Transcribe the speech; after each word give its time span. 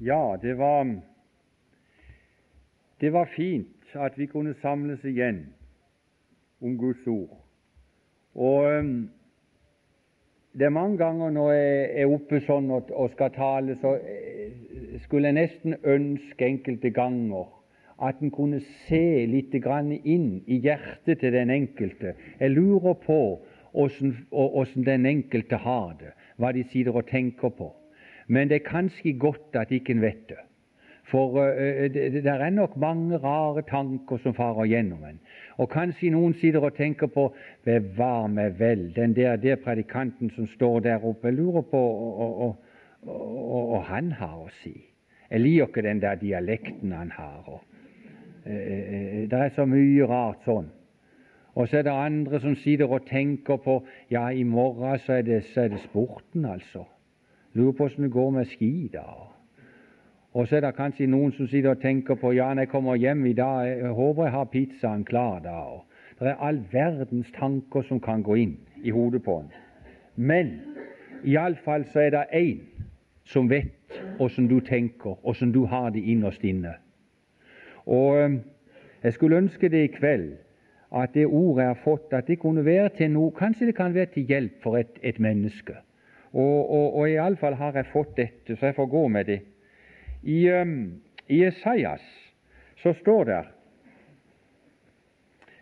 Ja, 0.00 0.36
det 0.42 0.58
var 0.58 1.00
Det 3.00 3.12
var 3.12 3.24
fint 3.24 3.68
at 3.94 4.18
vi 4.18 4.26
kunne 4.26 4.54
samles 4.54 5.04
igjen 5.04 5.46
om 6.60 6.78
Guds 6.78 7.06
ord. 7.06 7.40
Og 8.34 8.78
um, 8.78 9.10
det 10.52 10.64
er 10.64 10.70
mange 10.70 10.98
ganger 10.98 11.30
når 11.30 11.52
jeg 11.52 11.90
er 12.00 12.12
oppe 12.12 12.40
sånn 12.40 12.70
og, 12.70 12.90
og 12.92 13.10
skal 13.12 13.32
tale, 13.36 13.76
så 13.80 13.94
eh, 13.96 15.00
skulle 15.04 15.28
jeg 15.28 15.36
nesten 15.36 15.76
ønske 15.84 16.44
enkelte 16.44 16.90
ganger 16.90 17.48
at 18.00 18.20
en 18.20 18.30
kunne 18.30 18.60
se 18.88 19.26
litt 19.28 19.54
inn 19.54 20.42
i 20.46 20.60
hjertet 20.60 21.20
til 21.20 21.32
den 21.32 21.50
enkelte. 21.50 22.14
Jeg 22.40 22.50
lurer 22.50 22.94
på 22.94 23.40
åssen 23.72 24.84
den 24.84 25.06
enkelte 25.06 25.56
har 25.56 25.96
det, 26.00 26.12
hva 26.36 26.52
de 26.52 26.64
sitter 26.64 26.96
og 26.96 27.08
tenker 27.08 27.48
på. 27.48 27.72
Men 28.26 28.48
det 28.48 28.54
er 28.60 28.70
kanskje 28.70 29.18
godt 29.18 29.54
at 29.54 29.70
ikke 29.70 29.92
en 29.94 30.02
vet 30.02 30.28
det. 30.28 30.42
For 31.10 31.38
uh, 31.38 31.84
det, 31.94 32.12
det, 32.12 32.26
er 32.26 32.50
nok 32.50 32.76
mange 32.76 33.18
rare 33.22 33.62
tanker 33.62 34.18
som 34.22 34.34
farer 34.34 34.66
gjennom 34.66 35.04
en. 35.06 35.20
Og 35.62 35.70
kanskje 35.70 36.10
noen 36.10 36.34
sitter 36.40 36.64
og 36.66 36.74
tenker 36.74 37.06
på 37.06 37.28
Bevar 37.64 38.26
meg 38.26 38.58
vel, 38.58 38.88
den 38.96 39.14
der, 39.14 39.36
der 39.36 39.60
predikanten 39.62 40.30
som 40.34 40.48
står 40.56 40.80
der 40.80 41.04
oppe. 41.04 41.30
Jeg 41.30 41.38
lurer 41.38 41.62
på 41.70 41.82
hva 43.06 43.84
han 43.86 44.10
har 44.18 44.34
å 44.42 44.50
si. 44.62 44.74
Jeg 45.30 45.42
liker 45.42 45.70
ikke 45.70 45.86
den 45.86 46.02
der 46.02 46.18
dialekten 46.18 46.92
han 46.92 47.14
har. 47.14 47.46
Og, 47.46 47.62
uh, 48.46 48.50
uh, 48.50 49.22
det 49.30 49.38
er 49.44 49.54
så 49.54 49.68
mye 49.70 50.10
rart 50.10 50.42
sånn. 50.48 50.72
Og 51.56 51.70
så 51.70 51.78
er 51.78 51.86
det 51.86 51.94
andre 51.94 52.40
som 52.42 52.58
sitter 52.60 52.90
og 52.90 53.06
tenker 53.08 53.62
på 53.62 53.78
Ja, 54.10 54.28
i 54.28 54.42
morgen 54.42 54.98
så 55.06 55.20
er 55.20 55.22
det, 55.22 55.44
så 55.54 55.60
er 55.60 55.72
det 55.72 55.80
sporten, 55.86 56.44
altså. 56.44 56.84
Lurer 57.56 57.72
på 57.72 57.84
åssen 57.84 58.04
det 58.04 58.12
går 58.12 58.30
med 58.30 58.44
ski 58.50 58.90
da. 58.92 59.06
Og 60.36 60.48
så 60.48 60.58
er 60.58 60.66
det 60.66 60.74
kanskje 60.76 61.06
noen 61.08 61.30
som 61.32 61.48
sitter 61.48 61.72
og 61.72 61.80
tenker 61.80 62.18
på 62.20 62.34
ja, 62.36 62.50
når 62.52 62.66
jeg 62.66 62.68
kommer 62.68 62.98
hjem 63.00 63.22
i 63.26 63.32
dag, 63.32 63.68
jeg 63.70 63.92
håper 63.96 64.26
jeg 64.26 64.32
har 64.34 64.50
pizzaen 64.52 65.04
klar 65.08 65.38
da. 65.40 65.60
Det 66.18 66.28
er 66.28 66.42
all 66.44 66.60
verdens 66.72 67.30
tanker 67.32 67.86
som 67.88 68.00
kan 68.00 68.22
gå 68.22 68.36
inn 68.42 68.56
i 68.84 68.92
hodet 68.92 69.22
på 69.24 69.38
en. 69.40 69.48
Men 70.16 70.52
iallfall 71.24 71.86
så 71.92 72.04
er 72.04 72.12
det 72.12 72.26
én 72.36 72.60
som 73.24 73.48
vet 73.48 74.00
åssen 74.20 74.48
du 74.48 74.60
tenker, 74.60 75.16
åssen 75.24 75.52
du 75.52 75.64
har 75.64 75.88
det 75.90 76.04
innerst 76.04 76.44
inne. 76.44 76.76
Og 77.86 78.36
jeg 79.02 79.12
skulle 79.12 79.40
ønske 79.40 79.72
det 79.72 79.82
i 79.84 79.94
kveld 79.96 80.34
at 80.92 81.14
det 81.14 81.26
ordet 81.26 81.64
jeg 81.64 81.72
har 81.72 81.82
fått, 81.84 82.12
at 82.12 82.28
det 82.28 82.38
kunne 82.38 82.64
være 82.64 82.92
til 83.00 83.10
noe 83.10 83.32
Kanskje 83.32 83.66
det 83.66 83.74
kan 83.80 83.94
være 83.94 84.12
til 84.12 84.28
hjelp 84.28 84.62
for 84.62 84.76
et, 84.76 85.00
et 85.02 85.18
menneske. 85.20 85.80
Og, 86.36 86.70
og, 86.70 86.96
og 87.00 87.08
iallfall 87.08 87.54
har 87.56 87.76
jeg 87.78 87.88
fått 87.94 88.16
dette, 88.18 88.56
så 88.56 88.68
jeg 88.68 88.76
får 88.76 88.88
gå 88.92 89.06
med 89.08 89.24
det. 89.24 89.38
I, 90.22 90.40
um, 90.52 91.00
i 91.32 91.40
Esaias 91.46 92.04
så 92.82 92.92
står 93.00 93.24
det 93.24 93.42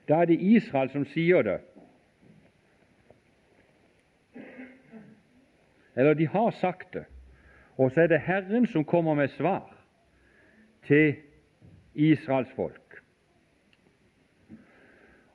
Da 0.08 0.18
er 0.20 0.28
det 0.28 0.40
Israel 0.42 0.90
som 0.92 1.06
sier 1.14 1.46
det. 1.46 1.60
Eller 5.94 6.18
de 6.18 6.26
har 6.26 6.50
sagt 6.58 6.92
det. 6.92 7.04
Og 7.78 7.92
så 7.92 8.04
er 8.04 8.10
det 8.10 8.24
Herren 8.26 8.66
som 8.66 8.84
kommer 8.84 9.14
med 9.14 9.30
svar 9.38 9.70
til 10.86 11.14
Israels 11.94 12.50
folk. 12.56 12.83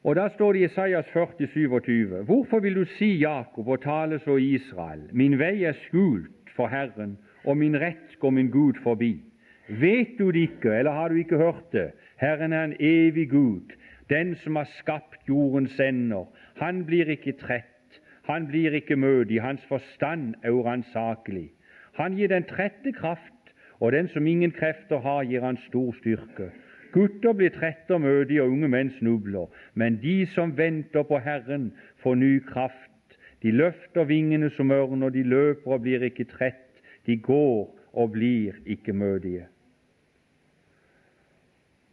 Og 0.04 0.16
Da 0.16 0.30
står 0.30 0.54
det 0.54 0.60
i 0.60 0.66
Isaias 0.66 1.06
40, 1.14 1.48
27, 1.48 2.24
Hvorfor 2.24 2.60
vil 2.60 2.76
du 2.76 2.86
si 2.86 3.18
Jakob 3.20 3.68
og 3.68 3.82
tale 3.82 4.20
så 4.20 4.36
Israel? 4.36 5.10
Min 5.12 5.40
vei 5.40 5.64
er 5.64 5.74
skjult 5.74 6.54
for 6.56 6.68
Herren, 6.68 7.18
og 7.44 7.58
min 7.58 7.76
rett 7.80 8.16
går 8.20 8.30
min 8.30 8.52
Gud 8.52 8.80
forbi. 8.84 9.24
Vet 9.68 10.16
du 10.20 10.32
det 10.32 10.40
ikke, 10.40 10.72
eller 10.74 10.92
har 10.92 11.08
du 11.10 11.16
ikke 11.16 11.38
hørt 11.38 11.72
det? 11.72 11.92
Herren 12.18 12.54
er 12.54 12.64
en 12.64 12.76
evig 12.80 13.30
Gud, 13.30 13.76
den 14.10 14.36
som 14.36 14.56
har 14.56 14.70
skapt 14.80 15.28
jordens 15.28 15.80
ender. 15.80 16.26
Han 16.56 16.86
blir 16.86 17.10
ikke 17.10 17.32
trett, 17.32 18.02
han 18.24 18.48
blir 18.48 18.72
ikke 18.72 18.96
mødig, 18.96 19.42
hans 19.42 19.66
forstand 19.68 20.36
er 20.44 20.52
uransakelig. 20.52 21.52
Han 21.94 22.16
gir 22.16 22.28
den 22.28 22.44
trette 22.44 22.92
kraft, 22.92 23.54
og 23.80 23.92
den 23.92 24.08
som 24.08 24.28
ingen 24.28 24.52
krefter 24.52 25.00
har, 25.00 25.24
gir 25.24 25.42
han 25.42 25.58
stor 25.68 25.92
styrke. 26.00 26.52
Gutter 26.94 27.34
blir 27.34 27.52
trette 27.54 27.94
og 27.94 28.02
mødige, 28.02 28.44
og 28.44 28.52
unge 28.54 28.68
menn 28.68 28.92
snubler. 28.98 29.50
Men 29.74 30.00
de 30.02 30.26
som 30.34 30.58
venter 30.58 31.04
på 31.04 31.20
Herren, 31.20 31.72
får 32.04 32.16
ny 32.16 32.40
kraft. 32.46 33.18
De 33.44 33.52
løfter 33.52 34.04
vingene 34.04 34.50
som 34.50 34.72
ørner, 34.72 35.10
de 35.10 35.24
løper 35.24 35.72
og 35.72 35.82
blir 35.86 36.04
ikke 36.04 36.28
trett. 36.28 36.82
De 37.06 37.18
går 37.18 37.70
og 37.94 38.12
blir 38.12 38.58
ikke 38.66 38.94
mødige. 38.94 39.48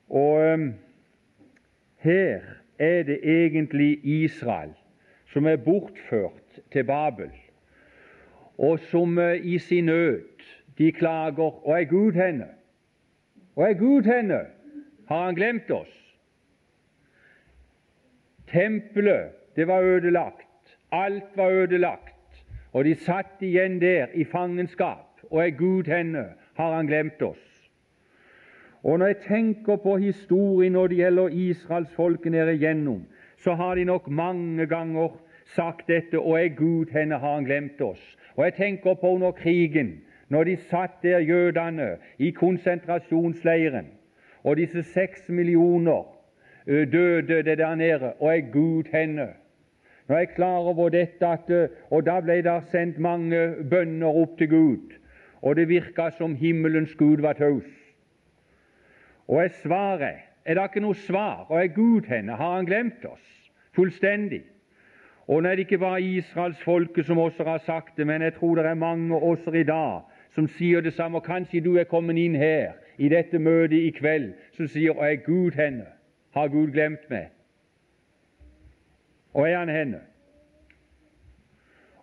Og 0.08 0.52
um, 0.54 0.74
her 1.98 2.40
er 2.78 3.02
det 3.02 3.20
egentlig 3.22 3.98
Israel 4.04 4.74
som 5.32 5.46
er 5.46 5.56
bortført 5.56 6.60
til 6.72 6.84
Babel, 6.84 7.30
og 8.58 8.78
som 8.78 9.18
uh, 9.18 9.34
i 9.34 9.58
sin 9.58 9.84
nød 9.84 10.22
de 10.78 10.92
klager 10.92 11.66
Og 11.66 11.80
er 11.80 11.84
Gud 11.84 12.12
henne? 12.12 12.46
Og 13.56 13.70
er 13.70 13.74
Gud 13.74 14.02
henne? 14.02 14.40
Har 15.06 15.24
han 15.24 15.34
glemt 15.34 15.70
oss? 15.70 15.92
Tempelet, 18.52 19.32
det 19.56 19.66
var 19.68 19.82
ødelagt. 19.82 20.78
Alt 20.92 21.36
var 21.36 21.50
ødelagt. 21.50 22.44
Og 22.72 22.84
de 22.84 22.94
satt 22.94 23.42
igjen 23.42 23.80
der 23.80 24.06
i 24.14 24.24
fangenskap. 24.24 25.22
Og 25.30 25.46
er 25.46 25.50
Gud 25.50 25.84
henne? 25.90 26.24
Har 26.54 26.74
han 26.74 26.86
glemt 26.86 27.22
oss? 27.22 27.70
Og 28.82 28.98
når 28.98 29.06
jeg 29.06 29.16
tenker 29.16 29.76
på 29.76 29.96
historien 29.96 30.72
når 30.72 30.86
det 30.86 30.96
gjelder 30.96 31.28
israelsfolket 31.28 32.32
nede 32.32 32.54
igjennom, 32.54 33.06
så 33.36 33.54
har 33.54 33.74
de 33.74 33.84
nok 33.84 34.08
mange 34.08 34.66
ganger 34.66 35.16
sagt 35.54 35.88
dette, 35.88 36.18
og 36.18 36.44
er 36.44 36.48
Gud 36.54 36.92
henne, 36.92 37.18
har 37.18 37.34
han 37.34 37.44
glemt 37.44 37.80
oss? 37.80 38.16
Og 38.36 38.44
jeg 38.44 38.54
tenker 38.54 38.94
på 38.94 39.10
under 39.14 39.32
krigen, 39.32 40.00
når 40.28 40.44
de 40.44 40.56
satt 40.56 41.02
der, 41.02 41.18
jødene, 41.18 41.96
i 42.18 42.30
konsentrasjonsleiren, 42.30 43.86
og 44.46 44.56
disse 44.56 44.82
seks 44.94 45.28
millioner 45.28 46.04
døde 46.66 47.42
det 47.42 47.58
der 47.58 47.74
nede, 47.74 48.12
og 48.12 48.36
er 48.36 48.50
Gud 48.52 48.84
henne. 48.92 49.28
Nå 50.08 50.14
er 50.14 50.18
jeg 50.18 50.28
klar 50.28 50.58
over 50.70 50.88
dette, 50.88 51.26
at, 51.26 51.70
og 51.90 52.06
da 52.06 52.20
ble 52.22 52.38
det 52.46 52.60
sendt 52.70 52.98
mange 53.02 53.40
bønner 53.70 54.20
opp 54.22 54.38
til 54.38 54.48
Gud, 54.50 54.94
og 55.42 55.56
det 55.58 55.68
virka 55.68 56.10
som 56.14 56.36
himmelens 56.38 56.94
Gud 56.94 57.22
var 57.26 57.32
taus. 57.32 57.66
Og 59.26 59.42
jeg 59.42 59.50
svarer, 59.62 60.22
er 60.44 60.54
det 60.54 60.62
ikke 60.62 60.84
noe 60.84 60.94
svar? 60.94 61.46
Og 61.50 61.58
er 61.58 61.74
Gud 61.74 62.06
henne? 62.06 62.38
Har 62.38 62.54
han 62.54 62.66
glemt 62.66 63.04
oss 63.04 63.50
fullstendig? 63.74 64.44
Og 65.26 65.42
når 65.42 65.50
det 65.50 65.66
ikke 65.66 65.82
bare 65.82 66.02
israelsfolket 66.02 67.06
som 67.06 67.18
også 67.18 67.44
har 67.44 67.58
sagt 67.58 67.96
det, 67.98 68.06
men 68.06 68.22
jeg 68.22 68.34
tror 68.34 68.54
det 68.54 68.66
er 68.66 68.78
mange 68.78 69.16
også 69.16 69.50
i 69.50 69.66
dag 69.66 70.06
som 70.34 70.46
sier 70.46 70.80
det 70.80 70.94
samme, 70.94 71.18
og 71.18 71.26
kanskje 71.26 71.64
du 71.64 71.74
er 71.76 71.90
kommet 71.90 72.18
inn 72.22 72.38
her 72.38 72.76
i 72.98 73.08
dette 73.08 73.38
møtet 73.38 73.78
i 73.78 73.90
kveld 73.90 74.32
som 74.56 74.68
sier 74.68 74.98
er 75.02 75.16
Gud 75.24 75.56
henne? 75.56 75.86
Har 76.34 76.48
Gud 76.48 76.72
glemt 76.72 77.10
meg?' 77.10 77.32
Og 79.34 79.50
er 79.50 79.58
Han 79.58 79.68
henne? 79.68 80.00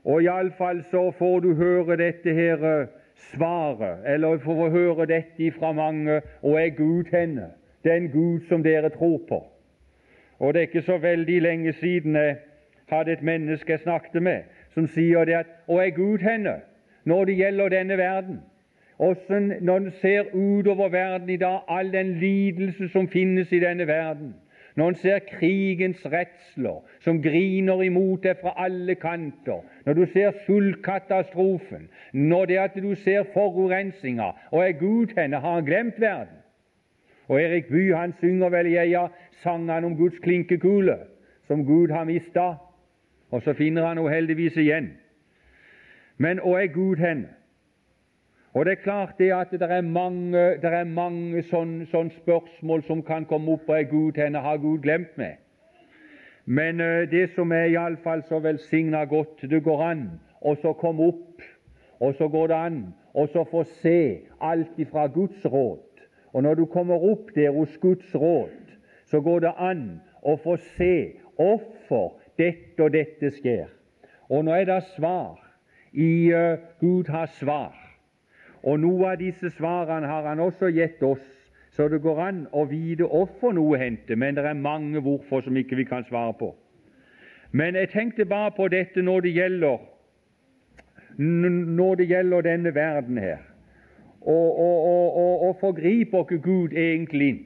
Og 0.04 0.24
iallfall 0.24 0.84
så 0.92 1.12
får 1.12 1.40
du 1.40 1.54
høre 1.54 1.98
dette 1.98 2.34
her 2.34 2.64
eh, 2.64 2.88
svaret, 3.16 4.04
eller 4.06 4.38
får 4.38 4.70
høre 4.70 5.06
dette 5.06 5.52
fra 5.52 5.72
mange, 5.72 6.22
'Og 6.42 6.62
er 6.62 6.70
Gud 6.70 7.04
henne?' 7.12 7.52
Den 7.84 8.12
Gud 8.12 8.40
som 8.48 8.64
dere 8.64 8.90
tror 8.90 9.22
på. 9.28 9.48
Og 10.40 10.54
det 10.54 10.60
er 10.60 10.68
ikke 10.68 10.82
så 10.82 10.98
veldig 10.98 11.42
lenge 11.42 11.74
siden 11.74 12.16
jeg 12.16 12.38
hadde 12.88 13.12
et 13.12 13.22
menneske 13.22 13.72
jeg 13.72 13.80
snakket 13.80 14.24
med, 14.24 14.44
som 14.70 14.88
sier 14.88 15.26
det 15.26 15.34
at 15.34 15.46
'Og 15.68 15.88
er 15.88 15.90
Gud 15.90 16.18
henne?' 16.18 16.62
når 17.06 17.26
det 17.26 17.36
gjelder 17.36 17.70
denne 17.70 17.98
verden. 17.98 18.42
Også 19.04 19.40
når 19.62 19.78
en 19.78 19.92
ser 20.02 20.24
utover 20.34 20.90
verden 20.90 21.30
i 21.30 21.38
dag, 21.38 21.60
all 21.68 21.94
den 21.94 22.14
lidelse 22.20 22.90
som 22.90 23.08
finnes 23.08 23.52
i 23.52 23.60
denne 23.60 23.88
verden, 23.88 24.36
når 24.76 24.90
en 24.90 24.96
ser 24.96 25.20
krigens 25.20 26.06
redsler 26.06 26.80
som 27.04 27.20
griner 27.22 27.82
imot 27.84 28.24
deg 28.24 28.40
fra 28.42 28.54
alle 28.66 28.96
kanter, 28.96 29.60
når 29.86 29.94
du 29.94 30.06
ser 30.14 30.32
sultkatastrofen, 30.46 31.90
når 32.14 32.46
det 32.46 32.58
at 32.58 32.80
du 32.80 32.96
ser 32.96 33.28
forurensninga 33.34 34.32
Og 34.52 34.64
er 34.68 34.72
Gud 34.72 35.14
henne? 35.18 35.40
Har 35.40 35.54
han 35.54 35.66
glemt 35.66 36.00
verden? 36.00 36.40
Og 37.28 37.42
Erik 37.42 37.68
Bye 37.68 37.96
han 37.96 38.14
synger 38.20 38.50
vel 38.50 38.72
i 38.72 38.78
eia 38.78 39.08
sangene 39.44 39.86
om 39.86 39.98
Guds 39.98 40.20
klinkekule, 40.20 40.98
som 41.48 41.66
Gud 41.66 41.92
har 41.92 42.04
mista, 42.04 42.54
og 43.32 43.42
så 43.42 43.54
finner 43.54 43.86
han 43.88 43.98
henne 43.98 44.16
heldigvis 44.16 44.58
igjen. 44.58 44.94
Men 46.18 46.40
hvor 46.40 46.60
er 46.60 46.68
Gud 46.68 46.96
hen? 46.96 47.26
Og 48.54 48.66
Det 48.66 48.72
er 48.72 48.84
klart 48.84 49.18
det 49.18 49.32
at 49.34 49.52
det 49.52 49.62
er 49.62 49.82
mange, 49.82 50.38
det 50.62 50.66
er 50.74 50.84
mange 50.84 51.42
sånne 51.44 51.88
sånne 51.90 52.12
spørsmål 52.12 52.84
som 52.84 53.02
kan 53.04 53.26
komme 53.26 53.52
opp. 53.52 53.70
og 53.70 53.80
er 53.80 53.84
Gud 53.84 54.12
henne, 54.18 54.40
Har 54.40 54.58
Gud 54.58 54.80
glemt 54.80 55.18
meg? 55.18 55.38
Men 56.46 56.82
uh, 56.82 57.10
det 57.12 57.30
som 57.36 57.52
er 57.52 57.72
iallfall 57.72 58.24
så 58.24 58.40
velsigna 58.40 59.04
godt, 59.06 59.42
det 59.42 59.64
går 59.64 59.84
an 59.84 60.10
og 60.42 60.58
så 60.62 60.74
komme 60.74 61.04
opp 61.04 61.42
og 62.00 62.14
så 62.14 62.28
går 62.28 62.48
det 62.48 62.56
an 62.56 62.94
og 63.14 63.30
så 63.30 63.44
få 63.52 63.64
se 63.64 64.20
alt 64.42 64.78
ifra 64.78 65.08
Guds 65.08 65.46
råd. 65.46 65.80
Og 66.34 66.44
når 66.44 66.54
du 66.54 66.66
kommer 66.66 66.96
opp 67.12 67.36
der 67.36 67.52
hos 67.52 67.78
Guds 67.78 68.16
råd, 68.16 68.76
så 69.06 69.22
går 69.22 69.40
det 69.40 69.54
an 69.58 70.02
å 70.22 70.36
få 70.44 70.58
se 70.78 71.14
hvorfor 71.36 72.20
dette 72.38 72.84
og 72.84 72.92
dette 72.94 73.32
skjer. 73.32 73.70
Og 74.30 74.46
nå 74.46 74.52
er 74.52 74.66
det 74.66 74.84
svar 74.98 75.40
i 75.94 76.34
uh, 76.34 76.58
Gud 76.82 77.10
har 77.10 77.26
svar. 77.40 77.83
Og 78.64 78.80
noe 78.80 79.12
av 79.12 79.20
disse 79.20 79.52
svarene 79.58 80.08
har 80.08 80.28
Han 80.28 80.40
også 80.40 80.72
gitt 80.72 81.04
oss, 81.04 81.24
så 81.72 81.88
det 81.90 82.02
går 82.02 82.20
an 82.22 82.44
å 82.52 82.66
vite 82.70 83.08
hvorfor 83.10 83.54
noe 83.54 83.78
hendte, 83.82 84.16
men 84.16 84.36
det 84.36 84.46
er 84.46 84.54
mange 84.54 85.02
hvorfor 85.02 85.42
som 85.42 85.58
ikke 85.58 85.76
vi 85.76 85.88
kan 85.90 86.06
svare 86.06 86.34
på. 86.38 86.54
Men 87.52 87.76
jeg 87.76 87.90
tenkte 87.90 88.26
bare 88.26 88.52
på 88.52 88.68
dette 88.68 89.02
når 89.02 89.26
det 89.26 89.34
gjelder, 89.34 89.82
når 91.18 91.96
det 91.96 92.08
gjelder 92.10 92.42
denne 92.42 92.76
verden 92.76 93.18
her. 93.18 93.42
Og, 94.22 94.60
og, 94.60 95.18
og, 95.18 95.42
og 95.48 95.58
forgriper 95.60 96.24
ikke 96.24 96.40
Gud 96.42 96.78
egentlig 96.78 97.30
inn? 97.30 97.42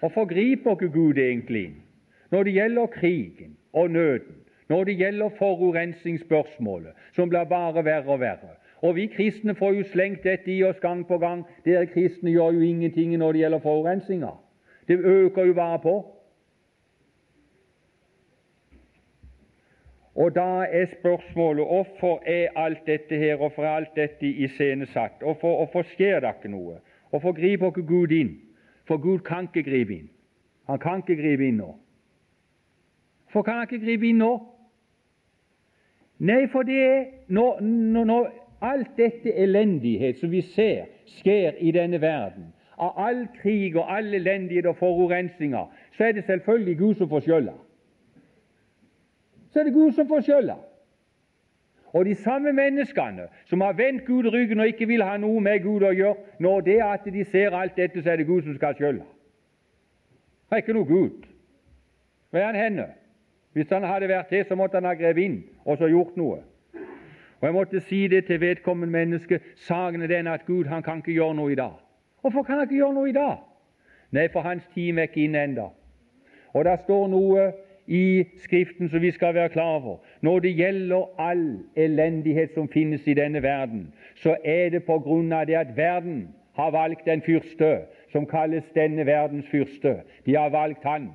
Og 0.00 0.12
forgriper 0.12 0.78
ikke 0.78 0.88
Gud 0.94 1.18
egentlig 1.18 1.64
inn? 1.68 1.76
Når 2.30 2.46
det 2.46 2.54
gjelder 2.54 2.86
krigen 2.94 3.56
og 3.72 3.90
nøden, 3.90 4.40
når 4.70 4.84
det 4.84 4.96
gjelder 4.96 5.28
forurensningsspørsmålet, 5.38 6.92
som 7.12 7.28
blir 7.28 7.44
bare 7.44 7.84
verre 7.84 8.06
og 8.14 8.20
verre. 8.20 8.54
Og 8.80 8.96
vi 8.96 9.06
kristne 9.06 9.54
får 9.54 9.72
jo 9.76 9.84
slengt 9.92 10.24
dette 10.24 10.52
i 10.52 10.62
oss 10.64 10.80
gang 10.80 11.02
på 11.08 11.18
gang. 11.18 11.44
Dere 11.64 11.86
kristne 11.86 12.32
gjør 12.32 12.56
jo 12.56 12.60
ingenting 12.60 13.12
når 13.18 13.32
det 13.32 13.42
gjelder 13.42 13.58
forurensninga. 13.64 14.30
Det 14.88 14.98
øker 14.98 15.44
jo 15.44 15.54
bare 15.54 15.78
på. 15.78 15.96
Og 20.14 20.34
da 20.34 20.64
er 20.70 20.86
spørsmålet 21.00 21.66
hvorfor 21.66 22.22
er 22.26 22.48
alt 22.56 22.86
dette 22.86 23.16
her, 23.16 23.36
hvorfor 23.36 23.64
er 23.64 23.68
alt 23.68 23.96
dette 23.96 24.26
iscenesatt? 24.26 25.12
Hvorfor, 25.20 25.56
hvorfor 25.56 25.82
skjer 25.82 26.20
det 26.20 26.32
ikke 26.34 26.48
noe? 26.48 26.80
Hvorfor 27.10 27.32
griper 27.32 27.66
ikke 27.66 27.86
Gud 27.86 28.10
inn? 28.12 28.34
For 28.88 28.96
Gud 28.96 29.18
kan 29.18 29.48
ikke 29.48 29.70
gripe 29.70 29.94
inn. 29.94 30.10
Han 30.66 30.78
kan 30.78 31.02
ikke 31.02 31.22
gripe 31.22 31.46
inn 31.46 31.56
nå. 31.60 31.74
For 33.32 33.42
kan 33.42 33.60
han 33.60 33.68
ikke 33.68 33.84
gripe 33.84 34.08
inn 34.08 34.18
nå? 34.18 34.32
Nei, 36.18 36.46
for 36.52 36.66
det 36.66 36.78
er 36.84 37.04
når, 37.28 37.60
når, 37.60 38.04
når 38.04 38.30
alt 38.60 38.96
dette 38.96 39.32
elendighet 39.32 40.18
som 40.20 40.30
vi 40.30 40.40
ser 40.40 40.90
skjer 41.20 41.58
i 41.58 41.72
denne 41.74 42.00
verden, 42.00 42.52
av 42.80 42.96
all 42.96 43.26
krig 43.42 43.76
og 43.76 43.90
all 43.92 44.14
elendighet 44.14 44.66
og 44.66 44.76
forurensninger, 44.76 45.66
så 45.96 46.04
er 46.04 46.12
det 46.12 46.24
selvfølgelig 46.24 46.78
Gud 46.78 46.94
som 46.94 47.08
får 47.08 47.26
skylda 47.26 47.56
så 49.52 49.60
er 49.60 49.64
det 49.64 49.72
Gud 49.72 49.92
som 49.92 50.08
får 50.08 50.20
skylda. 50.20 50.54
Og 51.92 52.04
de 52.04 52.14
samme 52.14 52.52
menneskene 52.52 53.26
som 53.46 53.60
har 53.60 53.72
vendt 53.72 54.04
Gud 54.06 54.32
ryggen 54.32 54.60
og 54.60 54.66
ikke 54.66 54.86
vil 54.86 55.02
ha 55.02 55.16
noe 55.18 55.40
med 55.40 55.62
Gud 55.62 55.82
å 55.82 55.90
gjøre, 55.90 56.36
når 56.38 56.60
det 56.60 56.76
at 56.86 57.08
de 57.12 57.24
ser 57.24 57.56
alt 57.56 57.76
dette, 57.76 58.02
så 58.02 58.12
er 58.12 58.20
det 58.20 58.26
Gud 58.26 58.42
som 58.46 58.54
skal 58.54 58.76
skjølla. 58.78 59.06
Det 60.50 60.58
er 60.58 60.62
ikke 60.62 60.76
noe 60.76 60.86
Gud. 60.86 61.26
Hvor 62.30 62.38
er 62.38 62.46
han 62.46 62.58
henne? 62.58 62.86
Hvis 63.52 63.72
han 63.74 63.82
hadde 63.82 64.08
vært 64.08 64.30
det, 64.30 64.44
så 64.46 64.54
måtte 64.54 64.78
han 64.78 64.86
ha 64.86 64.94
grepet 64.94 65.24
inn 65.24 65.40
og 65.64 65.78
så 65.78 65.90
gjort 65.90 66.14
noe. 66.18 66.38
Og 67.40 67.46
Jeg 67.46 67.52
måtte 67.52 67.80
si 67.80 68.06
det 68.08 68.24
til 68.24 68.40
vedkommende 68.40 68.92
menneske. 68.92 69.40
Saken 69.56 70.02
er 70.02 70.06
den 70.06 70.26
at 70.26 70.46
Gud 70.46 70.64
han 70.64 70.82
kan 70.82 70.96
ikke 70.96 71.12
gjøre 71.12 71.34
noe 71.34 71.52
i 71.52 71.54
dag. 71.54 71.72
Hvorfor 72.20 72.42
kan 72.42 72.54
han 72.54 72.62
ikke 72.64 72.74
gjøre 72.74 72.94
noe 72.94 73.08
i 73.08 73.12
dag? 73.12 73.36
Nei, 74.12 74.28
for 74.32 74.40
hans 74.40 74.66
time 74.74 75.00
er 75.00 75.08
ikke 75.08 75.24
inne 75.24 75.44
ennå. 75.44 75.70
Og 76.52 76.64
det 76.64 76.80
står 76.84 77.06
noe 77.08 77.52
i 77.86 78.24
Skriften 78.42 78.90
som 78.90 79.02
vi 79.02 79.10
skal 79.10 79.34
være 79.34 79.48
klar 79.48 79.78
over. 79.78 79.98
Når 80.20 80.38
det 80.40 80.56
gjelder 80.56 81.06
all 81.18 81.46
elendighet 81.76 82.54
som 82.54 82.68
finnes 82.68 83.06
i 83.06 83.14
denne 83.14 83.42
verden, 83.42 83.92
så 84.14 84.36
er 84.44 84.68
det 84.70 84.84
på 84.84 84.98
grunn 84.98 85.32
av 85.32 85.46
det 85.46 85.56
at 85.58 85.76
verden 85.76 86.28
har 86.58 86.70
valgt 86.70 87.08
en 87.08 87.22
fyrste 87.22 87.70
som 88.12 88.26
kalles 88.26 88.66
denne 88.74 89.06
verdens 89.06 89.48
fyrste. 89.48 90.00
De 90.26 90.36
har 90.36 90.50
valgt 90.50 90.84
han. 90.84 91.10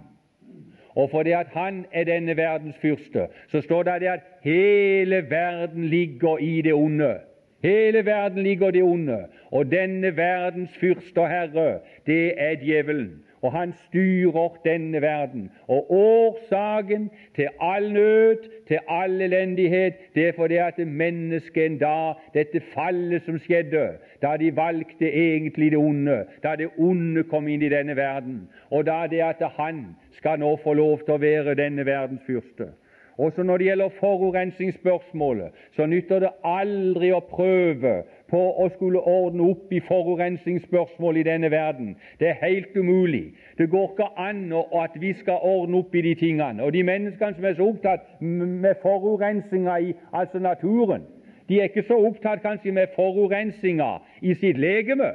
Og 0.96 1.10
fordi 1.10 1.32
at 1.32 1.48
han 1.54 1.86
er 1.92 2.04
denne 2.04 2.38
verdens 2.38 2.76
fyrste, 2.82 3.28
så 3.48 3.62
står 3.62 3.84
det 3.84 4.08
at 4.08 4.20
hele 4.42 5.30
verden 5.30 5.86
ligger 5.86 6.38
i 6.38 6.62
det 6.62 6.74
onde. 6.74 7.18
Hele 7.64 8.06
verden 8.06 8.44
ligger 8.44 8.68
i 8.68 8.72
det 8.72 8.84
onde. 8.84 9.26
Og 9.52 9.72
denne 9.72 10.18
verdens 10.18 10.78
fyrste 10.78 11.20
og 11.20 11.30
herre, 11.30 11.80
det 12.06 12.34
er 12.38 12.56
djevelen 12.56 13.25
og 13.46 13.52
han 13.54 13.74
styrer 13.88 14.58
denne 14.66 15.02
verden. 15.02 15.52
Og 15.68 15.92
årsaken 15.92 17.10
til 17.36 17.48
all 17.62 17.92
nød, 17.94 18.50
til 18.68 18.80
all 18.88 19.22
elendighet, 19.22 19.94
det 20.16 20.28
er 20.28 20.32
fordi 20.38 20.56
at 20.56 20.78
mennesket 20.88 21.66
en 21.66 21.78
dag, 21.78 22.16
dette 22.34 22.62
fallet 22.74 23.22
som 23.26 23.38
skjedde, 23.40 23.86
da 24.22 24.38
de 24.42 24.56
valgte 24.56 25.12
egentlig 25.12 25.72
det 25.72 25.78
onde, 25.78 26.24
da 26.44 26.56
det 26.56 26.72
onde 26.78 27.24
kom 27.30 27.48
inn 27.48 27.62
i 27.62 27.70
denne 27.70 27.96
verden, 27.96 28.48
og 28.72 28.86
da 28.90 29.04
det 29.12 29.22
at 29.22 29.46
han 29.60 29.86
skal 30.18 30.40
nå 30.42 30.56
få 30.64 30.74
lov 30.74 31.06
til 31.06 31.18
å 31.18 31.22
være 31.22 31.56
denne 31.60 31.86
verdens 31.86 32.26
fyrste. 32.26 32.72
Også 33.18 33.44
når 33.44 33.58
det 33.58 33.68
gjelder 33.70 33.90
forurensningsspørsmålet, 34.00 35.54
så 35.76 35.86
nytter 35.88 36.20
det 36.20 36.32
aldri 36.44 37.14
å 37.16 37.22
prøve 37.30 38.02
på 38.30 38.42
å 38.64 38.70
skulle 38.74 39.00
ordne 39.00 39.50
opp 39.52 39.74
i 39.74 39.82
forurensningsspørsmål 39.86 41.18
i 41.18 41.26
denne 41.28 41.52
verden. 41.52 41.96
Det 42.20 42.30
er 42.30 42.40
helt 42.42 42.78
umulig. 42.78 43.34
Det 43.58 43.70
går 43.70 43.92
ikke 43.92 44.08
an 44.18 44.54
at 44.84 44.96
vi 45.02 45.14
skal 45.14 45.40
ordne 45.42 45.78
opp 45.78 45.96
i 45.96 46.02
de 46.02 46.16
tingene. 46.16 46.64
Og 46.64 46.74
de 46.74 46.84
menneskene 46.84 47.36
som 47.36 47.46
er 47.46 47.54
så 47.54 47.68
opptatt 47.70 48.22
med 48.22 48.82
forurensninga 48.82 49.78
i 49.78 49.94
altså 50.14 50.40
naturen, 50.40 51.06
de 51.50 51.60
er 51.60 51.70
ikke 51.70 51.86
så 51.88 52.00
opptatt 52.08 52.42
kanskje 52.42 52.72
med 52.72 52.88
forurensninga 52.96 53.92
i 54.22 54.34
sitt 54.34 54.58
legeme. 54.58 55.12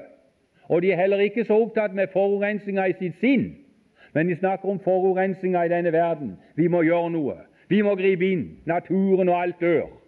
Og 0.69 0.83
de 0.83 0.93
er 0.93 0.97
heller 0.97 1.19
ikke 1.19 1.45
så 1.45 1.59
opptatt 1.63 1.95
med 1.95 2.13
forurensninga 2.13 2.87
i 2.87 2.99
sitt 2.99 3.19
sinn. 3.21 3.51
Men 4.15 4.29
de 4.29 4.37
snakker 4.37 4.69
om 4.69 4.81
forurensninga 4.81 5.65
i 5.65 5.69
denne 5.69 5.93
verden. 5.93 6.37
Vi 6.57 6.69
må 6.69 6.83
gjøre 6.83 7.11
noe. 7.11 7.35
Vi 7.69 7.83
må 7.83 7.95
gripe 7.95 8.27
inn. 8.27 8.47
Naturen 8.67 9.29
og 9.29 9.43
alt 9.43 9.61
dør. 9.61 10.00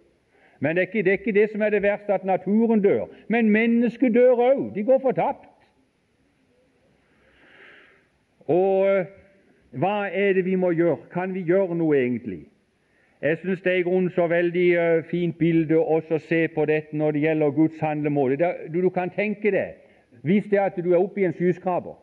Men 0.63 0.75
det 0.75 0.81
er, 0.81 0.87
ikke, 0.87 1.03
det 1.03 1.07
er 1.07 1.17
ikke 1.19 1.39
det 1.39 1.49
som 1.51 1.61
er 1.61 1.69
det 1.69 1.81
verste, 1.83 2.13
at 2.13 2.23
naturen 2.25 2.81
dør. 2.81 3.09
Men 3.27 3.49
mennesket 3.49 4.13
dør 4.15 4.39
òg. 4.45 4.61
De 4.75 4.83
går 4.83 4.99
fortapt. 5.03 5.49
Og 8.47 8.87
eh, 8.87 9.09
hva 9.75 10.07
er 10.07 10.37
det 10.37 10.45
vi 10.45 10.55
må 10.55 10.71
gjøre? 10.71 11.09
Kan 11.11 11.33
vi 11.35 11.43
gjøre 11.43 11.75
noe, 11.75 11.97
egentlig? 11.99 12.45
Jeg 13.21 13.41
syns 13.41 13.61
det 13.61 13.73
er 13.73 13.83
i 13.83 14.09
så 14.15 14.27
veldig 14.27 14.69
uh, 14.79 15.03
fint 15.11 15.37
bilde 15.37 15.77
også 15.79 16.15
å 16.15 16.23
se 16.29 16.47
på 16.47 16.65
dette 16.65 16.95
når 16.95 17.11
det 17.11 17.21
gjelder 17.25 17.51
Guds 17.59 17.79
handlemåte. 17.79 18.53
Du, 18.71 18.81
du, 18.81 18.89
kan 18.89 19.09
tenke 19.09 19.51
deg 19.51 19.79
Hvis 20.23 20.47
det 20.51 20.59
er 20.59 20.71
at 20.71 20.79
du 20.79 20.93
er 20.93 20.99
oppe 21.03 21.21
i 21.21 21.25
en 21.25 21.33
skyskraper, 21.33 21.95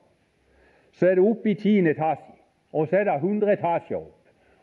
så 0.93 1.07
er 1.07 1.15
det 1.17 1.25
oppe 1.25 1.51
i 1.51 1.55
tiende 1.55 1.91
etasje, 1.97 2.35
og 2.73 2.89
så 2.89 2.97
er 2.97 3.05
det 3.09 3.15
100 3.15 3.53
etasjer. 3.53 4.05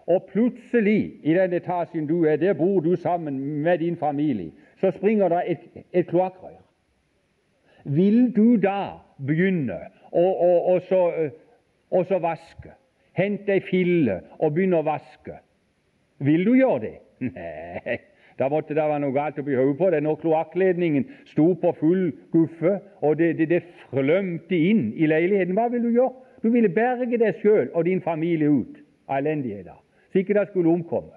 Og 0.07 0.23
plutselig, 0.31 1.13
i 1.23 1.33
den 1.35 1.53
etasjen 1.53 2.07
du 2.07 2.23
er, 2.25 2.35
der 2.35 2.53
bor 2.53 2.79
du 2.79 2.95
sammen 2.95 3.39
med 3.63 3.77
din 3.77 3.97
familie, 3.97 4.51
så 4.79 4.91
springer 4.91 5.29
det 5.29 5.41
et, 5.47 5.59
et 5.93 6.07
kloakkrør. 6.07 6.61
Vil 7.83 8.35
du 8.35 8.55
da 8.55 8.99
begynne 9.27 9.79
å, 10.11 10.23
å, 10.23 10.51
å, 10.73 10.75
så, 10.87 11.01
å 11.91 12.03
så 12.07 12.19
vaske? 12.23 12.71
Hente 13.17 13.57
ei 13.57 13.63
fille 13.67 14.21
og 14.39 14.53
begynne 14.55 14.79
å 14.79 14.85
vaske? 14.87 15.39
Vil 16.23 16.45
du 16.45 16.53
gjøre 16.55 16.79
det? 16.85 16.93
Nei, 17.35 17.97
da 18.39 18.47
måtte 18.53 18.75
det 18.77 18.85
være 18.85 19.01
noe 19.01 19.15
galt 19.15 19.39
oppi 19.41 19.57
hodet 19.57 19.77
på 19.79 19.89
deg 19.91 20.05
når 20.05 20.19
kloakkledningen 20.21 21.07
sto 21.31 21.49
på 21.59 21.73
full 21.79 22.05
guffe, 22.31 22.77
og 23.01 23.17
det, 23.19 23.33
det, 23.41 23.49
det 23.49 23.63
flømte 23.89 24.55
inn 24.69 24.91
i 24.95 25.09
leiligheten. 25.09 25.57
Hva 25.57 25.67
vil 25.73 25.83
du 25.87 25.91
gjøre? 25.97 26.13
Du 26.45 26.51
ville 26.53 26.71
berge 26.71 27.19
deg 27.19 27.41
sjøl 27.41 27.73
og 27.73 27.87
din 27.89 28.03
familie 28.05 28.51
ut 28.53 28.79
av 29.09 29.19
elendigheten 29.19 29.83
så 30.11 30.21
ikke 30.21 30.33
det 30.37 30.47
skulle 30.51 30.71
omkomme. 30.71 31.15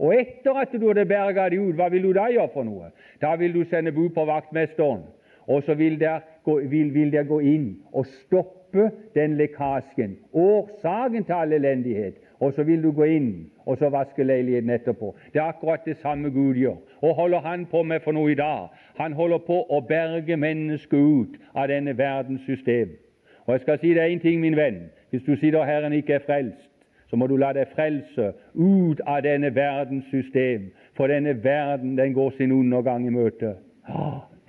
Og 0.00 0.14
etter 0.16 0.56
at 0.56 0.72
du 0.72 0.86
hadde 0.88 1.04
berga 1.04 1.48
dem 1.52 1.68
ut, 1.68 1.76
hva 1.76 1.90
vil 1.92 2.06
du 2.08 2.12
da 2.16 2.30
gjøre 2.32 2.48
for 2.54 2.64
noe? 2.64 2.88
Da 3.20 3.34
vil 3.36 3.52
du 3.52 3.64
sende 3.68 3.92
bud 3.92 4.14
på 4.16 4.24
vaktmesteren, 4.24 5.02
og 5.46 5.62
så 5.66 5.74
vil 5.74 6.00
der, 6.00 6.20
gå, 6.44 6.60
vil, 6.72 6.94
vil 6.94 7.12
der 7.12 7.26
gå 7.28 7.40
inn 7.44 7.66
og 7.92 8.06
stoppe 8.06 8.88
den 9.14 9.36
lekkasjen, 9.36 10.16
årsaken 10.32 11.26
til 11.26 11.36
all 11.36 11.52
elendighet. 11.52 12.20
Og 12.40 12.54
så 12.56 12.64
vil 12.64 12.80
du 12.82 12.92
gå 12.96 13.04
inn 13.04 13.32
og 13.68 13.76
så 13.78 13.90
vaske 13.92 14.24
leiligheten 14.24 14.70
etterpå. 14.72 15.12
Det 15.32 15.42
er 15.42 15.50
akkurat 15.50 15.84
det 15.84 15.98
samme 16.00 16.30
Gud 16.32 16.56
gjør. 16.56 16.78
Og 17.02 17.14
holder 17.14 17.40
Han 17.40 17.66
på 17.66 17.82
med 17.82 18.00
for 18.00 18.16
noe 18.16 18.32
i 18.32 18.34
dag? 18.34 18.68
Han 18.96 19.12
holder 19.12 19.38
på 19.44 19.58
å 19.68 19.80
berge 19.84 20.36
mennesket 20.36 20.96
ut 20.96 21.36
av 21.54 21.68
denne 21.68 21.98
verdens 21.98 22.40
system. 22.48 22.96
Og 23.44 23.52
jeg 23.52 23.60
skal 23.60 23.78
si 23.82 23.92
deg 23.94 24.12
en 24.12 24.20
ting, 24.20 24.40
min 24.40 24.56
venn. 24.56 24.80
Hvis 25.10 25.26
du 25.26 25.36
sitter 25.36 25.64
her 25.64 25.84
og 25.84 25.94
ikke 25.94 26.14
er 26.14 26.24
frelst, 26.26 26.69
så 27.10 27.16
må 27.16 27.26
du 27.26 27.34
la 27.36 27.50
deg 27.52 27.72
frelse 27.74 28.30
ut 28.54 29.00
av 29.06 29.24
denne 29.26 29.50
verdens 29.54 30.06
system, 30.12 30.68
for 30.94 31.10
denne 31.10 31.34
verden 31.44 31.96
den 31.98 32.14
går 32.14 32.30
sin 32.36 32.52
undergang 32.54 33.06
i 33.06 33.14
møte. 33.14 33.56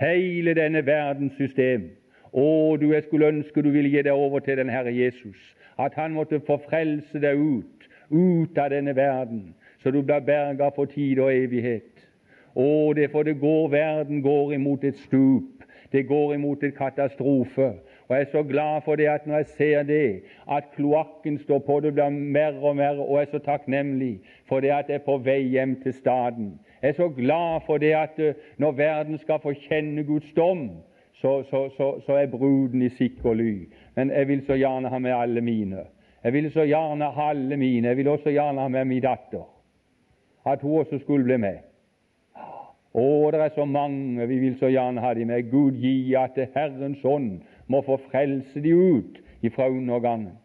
Hele 0.01 0.53
denne 0.53 0.85
verdens 0.85 1.33
system. 1.37 1.89
Å, 2.31 2.77
du 2.77 2.91
jeg 2.93 3.03
skulle 3.07 3.31
ønske 3.33 3.63
du 3.65 3.71
ville 3.73 3.89
gi 3.91 4.03
deg 4.05 4.13
over 4.13 4.39
til 4.45 4.61
den 4.61 4.69
Herre 4.69 4.93
Jesus, 4.93 5.37
at 5.81 5.97
Han 5.97 6.13
måtte 6.13 6.39
få 6.47 6.59
frelse 6.69 7.19
deg 7.19 7.39
ut, 7.39 7.89
ut 8.09 8.57
av 8.57 8.69
denne 8.71 8.95
verden, 8.95 9.55
så 9.83 9.91
du 9.91 10.01
blir 10.01 10.21
berga 10.21 10.69
for 10.75 10.85
tid 10.85 11.19
og 11.19 11.33
evighet. 11.33 11.89
Å, 12.53 12.93
det 12.93 13.09
for 13.11 13.25
det 13.25 13.39
går, 13.41 13.69
verden 13.71 14.21
går 14.21 14.53
imot 14.53 14.83
et 14.83 14.99
stup. 15.07 15.65
Det 15.91 16.05
går 16.07 16.35
imot 16.35 16.63
et 16.63 16.75
katastrofe. 16.75 17.73
Og 18.11 18.17
Jeg 18.17 18.21
er 18.21 18.31
så 18.31 18.43
glad 18.43 18.81
for 18.85 18.95
det 18.95 19.05
at 19.07 19.27
når 19.27 19.35
jeg 19.35 19.45
ser 19.45 19.83
det, 19.83 20.21
at 20.51 20.63
kloakken 20.75 21.39
står 21.39 21.59
på, 21.59 21.79
det 21.79 21.93
blir 21.93 22.09
mer 22.09 22.63
og 22.63 22.75
mer, 22.75 22.99
og 22.99 23.19
jeg 23.19 23.27
er 23.27 23.31
så 23.31 23.39
takknemlig 23.39 24.19
for 24.49 24.59
det 24.59 24.67
at 24.67 24.89
jeg 24.89 24.95
er 24.95 25.05
på 25.05 25.15
vei 25.17 25.39
hjem 25.39 25.77
til 25.83 25.93
staden. 25.93 26.59
Jeg 26.81 26.89
er 26.89 26.93
så 26.93 27.07
glad 27.09 27.61
for 27.65 27.77
det 27.77 27.93
at 27.95 28.19
eh, 28.19 28.33
når 28.57 28.71
verden 28.71 29.17
skal 29.17 29.39
få 29.39 29.53
kjenne 29.53 30.03
Guds 30.03 30.33
dom, 30.35 30.69
så, 31.13 31.43
så, 31.49 31.69
så, 31.77 32.01
så 32.05 32.13
er 32.13 32.27
bruden 32.27 32.81
i 32.81 32.89
sikker 32.89 33.33
ly. 33.33 33.69
Men 33.95 34.11
jeg 34.11 34.27
vil 34.27 34.43
så 34.45 34.59
gjerne 34.59 34.89
ha 34.89 34.99
med 34.99 35.11
alle 35.11 35.41
mine. 35.41 35.85
Jeg 36.23 36.33
vil 36.33 36.51
så 36.51 36.67
gjerne 36.67 37.05
ha 37.05 37.29
alle 37.29 37.57
mine. 37.57 37.87
Jeg 37.87 37.97
vil 37.97 38.07
også 38.07 38.29
gjerne 38.29 38.61
ha 38.61 38.67
med 38.67 38.85
min 38.85 39.01
datter. 39.01 39.47
At 40.45 40.61
hun 40.61 40.79
også 40.79 40.99
skulle 40.99 41.23
bli 41.23 41.37
med. 41.37 41.63
Å, 42.91 43.31
det 43.31 43.39
er 43.39 43.55
så 43.55 43.65
mange 43.65 44.27
vi 44.27 44.37
vil 44.39 44.59
så 44.59 44.67
gjerne 44.67 44.99
ha 44.99 45.13
dem 45.13 45.31
med. 45.31 45.47
Gud 45.51 45.79
gi 45.79 46.11
at 46.19 46.35
Herrens 46.55 47.05
ånd 47.07 47.39
må 47.71 47.81
få 47.87 47.97
frelse 48.11 48.61
de 48.63 48.75
ut 48.75 49.21
ifra 49.41 49.69
undergangen. 49.69 50.35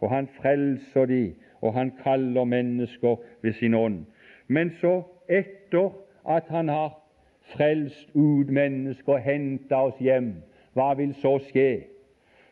Og 0.00 0.10
han 0.10 0.28
frelser 0.40 1.06
de, 1.06 1.34
og 1.60 1.74
han 1.74 1.92
kaller 2.02 2.44
mennesker 2.44 3.16
ved 3.42 3.52
sin 3.52 3.74
ånd. 3.74 4.04
Men 4.48 4.72
så, 4.80 5.02
etter 5.28 5.92
at 6.28 6.48
han 6.50 6.68
har 6.68 6.96
frelst 7.54 8.08
ut 8.14 8.50
mennesker 8.50 9.12
og 9.12 9.20
henta 9.22 9.84
oss 9.88 10.00
hjem, 10.00 10.34
hva 10.72 10.94
vil 10.98 11.14
så 11.14 11.36
skje? 11.50 11.84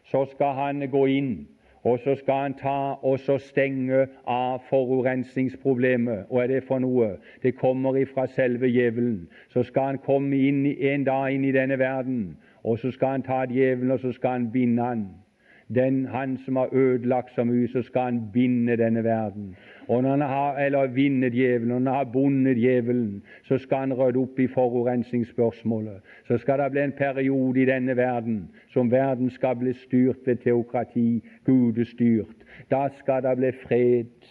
Så 0.04 0.24
skal 0.34 0.54
han 0.58 0.84
gå 0.90 1.06
inn 1.10 1.34
og 1.82 1.98
så 1.98 2.14
skal 2.14 2.34
han 2.34 2.54
ta 2.54 2.94
og 3.02 3.18
så 3.18 3.38
stenge 3.38 4.06
av 4.28 4.60
forurensningsproblemet. 4.68 6.26
Og 6.28 6.42
er 6.42 6.46
det 6.46 6.64
for 6.68 6.82
noe? 6.82 7.14
Det 7.42 7.54
kommer 7.56 7.96
ifra 7.96 8.26
selve 8.26 8.68
djevelen. 8.68 9.28
Så 9.48 9.62
skal 9.62 9.82
han 9.82 10.00
komme 10.04 10.36
inn 10.36 10.66
en 10.66 11.06
dag 11.08 11.32
inn 11.32 11.44
i 11.44 11.54
denne 11.56 11.78
verden, 11.80 12.36
og 12.64 12.78
så 12.78 12.90
skal 12.90 13.08
han 13.08 13.22
ta 13.22 13.44
djevelen 13.46 13.90
og 13.90 14.00
så 14.00 14.12
skal 14.12 14.30
han 14.30 14.52
binde 14.52 14.82
han 14.82 15.08
den 15.74 16.06
Han 16.06 16.38
som 16.44 16.56
har 16.56 16.68
ødelagt 16.72 17.34
så 17.34 17.44
mye, 17.44 17.68
så 17.68 17.82
skal 17.82 18.00
han 18.00 18.22
binde 18.32 18.76
denne 18.76 19.04
verden. 19.04 19.56
Og 19.88 20.02
når 20.02 20.10
han 20.10 20.20
har, 20.20 20.58
eller 20.58 20.86
vinne 20.86 21.30
djevelen, 21.30 21.70
og 21.70 21.82
når 21.82 21.90
han 21.90 21.98
har 21.98 22.12
bundet 22.12 22.56
djevelen, 22.56 23.22
så 23.42 23.58
skal 23.58 23.78
han 23.78 23.94
rydde 23.94 24.18
opp 24.18 24.38
i 24.38 24.46
forurensningsspørsmålet. 24.46 26.00
Så 26.26 26.38
skal 26.38 26.58
det 26.58 26.70
bli 26.70 26.80
en 26.80 26.92
periode 26.92 27.62
i 27.62 27.64
denne 27.64 27.96
verden 27.96 28.48
som 28.72 28.90
verden 28.90 29.30
skal 29.30 29.56
bli 29.56 29.72
styrt 29.72 30.26
ved 30.26 30.36
teokrati, 30.36 31.24
gudestyrt. 31.44 32.36
Da 32.70 32.88
skal 32.98 33.22
det 33.22 33.36
bli 33.36 33.52
fred. 33.52 34.26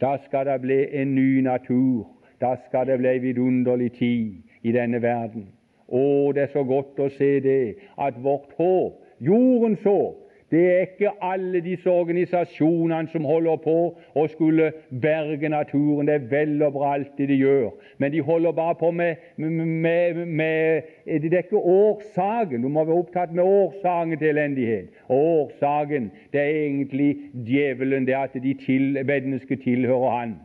Da 0.00 0.16
skal 0.24 0.46
det 0.46 0.60
bli 0.60 0.86
en 0.92 1.14
ny 1.14 1.40
natur. 1.40 2.06
Da 2.40 2.56
skal 2.68 2.86
det 2.86 2.98
bli 2.98 3.16
en 3.16 3.22
vidunderlig 3.22 3.92
tid 3.92 4.42
i 4.62 4.72
denne 4.72 5.02
verden. 5.02 5.55
Å, 5.88 6.32
det 6.34 6.42
er 6.42 6.52
så 6.52 6.64
godt 6.66 6.98
å 6.98 7.10
se 7.14 7.36
det, 7.40 7.76
at 7.98 8.16
vårt 8.22 8.54
håp, 8.58 9.02
jordens 9.22 9.84
håp, 9.86 10.26
det 10.50 10.60
er 10.72 10.80
ikke 10.80 11.10
alle 11.22 11.60
disse 11.60 11.90
organisasjonene 11.90 13.08
som 13.10 13.24
holder 13.26 13.56
på 13.64 13.74
å 14.14 14.26
skulle 14.30 14.68
berge 15.02 15.48
naturen. 15.50 16.06
Det 16.06 16.14
er 16.14 16.28
vel 16.30 16.62
og 16.62 16.76
bra 16.76 16.92
alt 16.94 17.16
det 17.18 17.26
de 17.32 17.38
gjør, 17.40 17.72
men 17.98 18.12
de 18.14 18.20
holder 18.22 18.54
bare 18.54 18.76
på 18.78 18.90
med, 18.90 19.16
med, 19.36 20.22
med 20.26 20.82
Det 21.06 21.32
er 21.32 21.42
ikke 21.42 21.56
årsaken. 21.56 22.62
Du 22.62 22.68
må 22.68 22.84
være 22.84 22.98
opptatt 23.02 23.32
med 23.34 23.42
årsaken 23.42 24.18
til 24.18 24.28
elendighet. 24.28 24.92
Og 25.08 25.16
årsaken 25.16 26.12
det 26.32 26.40
er 26.40 26.62
egentlig 26.66 27.16
djevelen, 27.46 28.06
det 28.06 28.14
at 28.14 28.38
de 28.42 28.54
til, 28.54 29.02
mennesket 29.04 29.60
tilhører 29.66 30.18
han. 30.18 30.36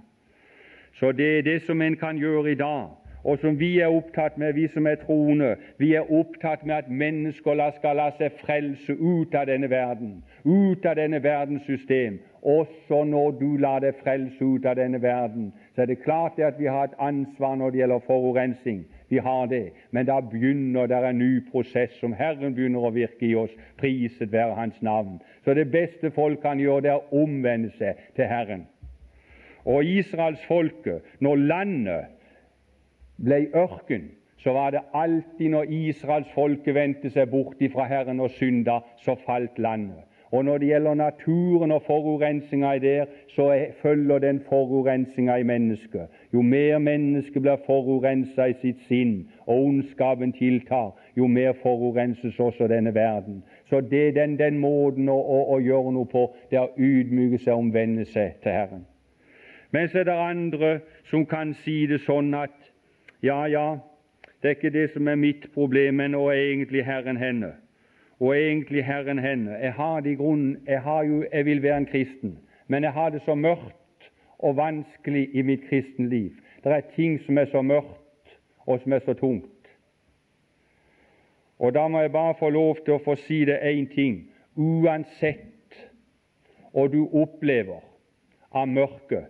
Så 0.98 1.12
det 1.12 1.38
er 1.38 1.42
det 1.42 1.62
som 1.62 1.82
en 1.82 1.96
kan 1.96 2.18
gjøre 2.18 2.52
i 2.52 2.56
dag 2.58 2.90
og 3.24 3.40
som 3.40 3.60
vi 3.60 3.80
er 3.80 3.88
opptatt 3.88 4.38
med, 4.38 4.54
vi 4.54 4.68
som 4.74 4.88
er 4.88 4.96
troende. 4.96 5.56
Vi 5.78 5.94
er 5.94 6.12
opptatt 6.12 6.66
med 6.66 6.76
at 6.76 6.90
mennesker 6.90 7.72
skal 7.78 7.96
la 7.96 8.10
seg 8.18 8.34
frelse 8.42 8.94
ut 8.98 9.36
av 9.38 9.46
denne 9.50 9.70
verden, 9.70 10.24
ut 10.46 10.86
av 10.86 10.96
denne 10.98 11.22
verdens 11.24 11.66
system. 11.70 12.20
Også 12.42 13.04
når 13.06 13.32
du 13.38 13.58
lar 13.62 13.84
deg 13.84 14.00
frelse 14.02 14.42
ut 14.42 14.66
av 14.66 14.76
denne 14.80 15.02
verden, 15.02 15.52
så 15.76 15.84
er 15.84 15.92
det 15.92 16.02
klart 16.02 16.40
at 16.40 16.58
vi 16.60 16.66
har 16.66 16.90
et 16.90 16.98
ansvar 17.00 17.56
når 17.56 17.70
det 17.70 17.84
gjelder 17.84 18.08
forurensning. 18.08 18.86
Vi 19.10 19.18
har 19.18 19.46
det, 19.46 19.74
men 19.92 20.06
da 20.08 20.22
begynner 20.22 20.88
det 20.88 21.02
en 21.06 21.18
ny 21.20 21.42
prosess 21.52 21.92
som 22.00 22.14
Herren 22.14 22.56
begynner 22.56 22.88
å 22.88 22.94
virke 22.96 23.28
i 23.28 23.36
oss. 23.36 23.52
Priset 23.78 24.32
være 24.32 24.56
Hans 24.56 24.82
navn. 24.82 25.20
Så 25.44 25.54
det 25.54 25.68
beste 25.72 26.12
folk 26.16 26.42
kan 26.42 26.60
gjøre, 26.60 26.82
det 26.82 26.94
er 26.94 27.04
å 27.04 27.24
omvende 27.26 27.70
seg 27.78 28.00
til 28.16 28.26
Herren. 28.32 28.66
Og 29.66 29.86
israelsfolket, 29.86 31.04
når 31.20 31.36
landet 31.36 32.21
ble 33.18 33.48
ørken, 33.56 34.12
så 34.38 34.54
var 34.54 34.72
det 34.72 34.80
alltid 34.94 35.50
når 35.50 35.64
israelsfolket 35.70 36.76
vendte 36.76 37.10
seg 37.14 37.30
bort 37.30 37.62
fra 37.74 37.86
Herren 37.86 38.20
og 38.20 38.32
synda, 38.38 38.80
så 39.04 39.16
falt 39.26 39.60
landet. 39.60 40.08
Og 40.32 40.46
når 40.46 40.58
det 40.58 40.68
gjelder 40.68 40.94
naturen 40.94 41.72
og 41.72 41.82
forurensninga 41.82 42.72
i 42.72 42.80
der, 42.80 43.06
så 43.28 43.66
følger 43.82 44.20
den 44.20 44.42
forurensninga 44.50 45.36
i 45.36 45.44
mennesket. 45.44 46.08
Jo 46.34 46.42
mer 46.42 46.78
mennesket 46.78 47.42
blir 47.42 47.60
forurensa 47.66 48.46
i 48.46 48.54
sitt 48.62 48.80
sinn, 48.88 49.28
og 49.46 49.66
ondskapen 49.66 50.32
tiltar, 50.34 50.96
jo 51.18 51.28
mer 51.28 51.52
forurenses 51.64 52.40
også 52.40 52.68
denne 52.68 52.96
verden. 52.96 53.44
Så 53.70 53.82
det 53.82 54.16
den, 54.16 54.40
den 54.40 54.60
måten 54.60 55.10
å, 55.10 55.20
å, 55.20 55.44
å, 55.56 55.60
gjøre 55.60 55.92
noe 55.92 56.08
på, 56.08 56.30
det 56.50 56.60
er 56.60 56.70
å 56.70 56.80
ydmyke 56.80 57.44
seg 57.44 57.54
og 57.54 57.66
omvende 57.66 58.06
seg 58.06 58.40
til 58.44 58.56
Herren. 58.56 58.88
Men 59.72 59.90
så 59.90 60.00
er 60.00 60.08
det 60.08 60.16
andre 60.16 60.80
som 61.04 61.26
kan 61.26 61.54
si 61.64 61.86
det 61.88 62.02
sånn 62.08 62.34
at 62.36 62.56
ja, 63.24 63.46
ja, 63.46 63.78
det 64.42 64.50
er 64.50 64.56
ikke 64.56 64.70
det 64.70 64.90
som 64.94 65.08
er 65.08 65.16
mitt 65.16 65.46
problem, 65.54 65.94
men 66.02 66.12
nå 66.12 66.28
er 66.30 66.40
egentlig 66.40 66.86
Herren 66.86 67.18
henne. 67.18 67.54
Og 68.20 68.38
egentlig 68.38 68.86
Herren 68.86 69.20
henne. 69.20 69.52
Jeg 69.52 69.74
har 69.74 70.00
det 70.00 70.12
i 70.12 70.16
grunnen 70.16 70.58
jeg, 70.68 70.82
jo, 71.08 71.24
jeg 71.34 71.46
vil 71.46 71.64
være 71.64 71.78
en 71.78 71.86
kristen, 71.86 72.40
men 72.68 72.84
jeg 72.84 72.94
har 72.94 73.10
det 73.10 73.22
så 73.26 73.36
mørkt 73.36 74.10
og 74.40 74.58
vanskelig 74.58 75.30
i 75.34 75.42
mitt 75.42 75.68
kristenliv. 75.70 76.32
Det 76.64 76.72
er 76.72 76.82
ting 76.96 77.20
som 77.26 77.38
er 77.38 77.46
så 77.46 77.62
mørkt, 77.62 78.38
og 78.66 78.80
som 78.80 78.94
er 78.94 79.00
så 79.06 79.14
tungt. 79.14 79.46
Og 81.60 81.74
da 81.74 81.88
må 81.88 82.02
jeg 82.02 82.12
bare 82.12 82.36
få 82.40 82.50
lov 82.50 82.78
til 82.86 82.94
å 82.94 83.04
få 83.06 83.16
si 83.22 83.44
det 83.46 83.60
én 83.62 83.86
ting. 83.94 84.24
Uansett 84.58 85.78
hva 86.74 86.88
du 86.90 87.04
opplever 87.06 87.84
av 88.52 88.68
mørke, 88.68 89.26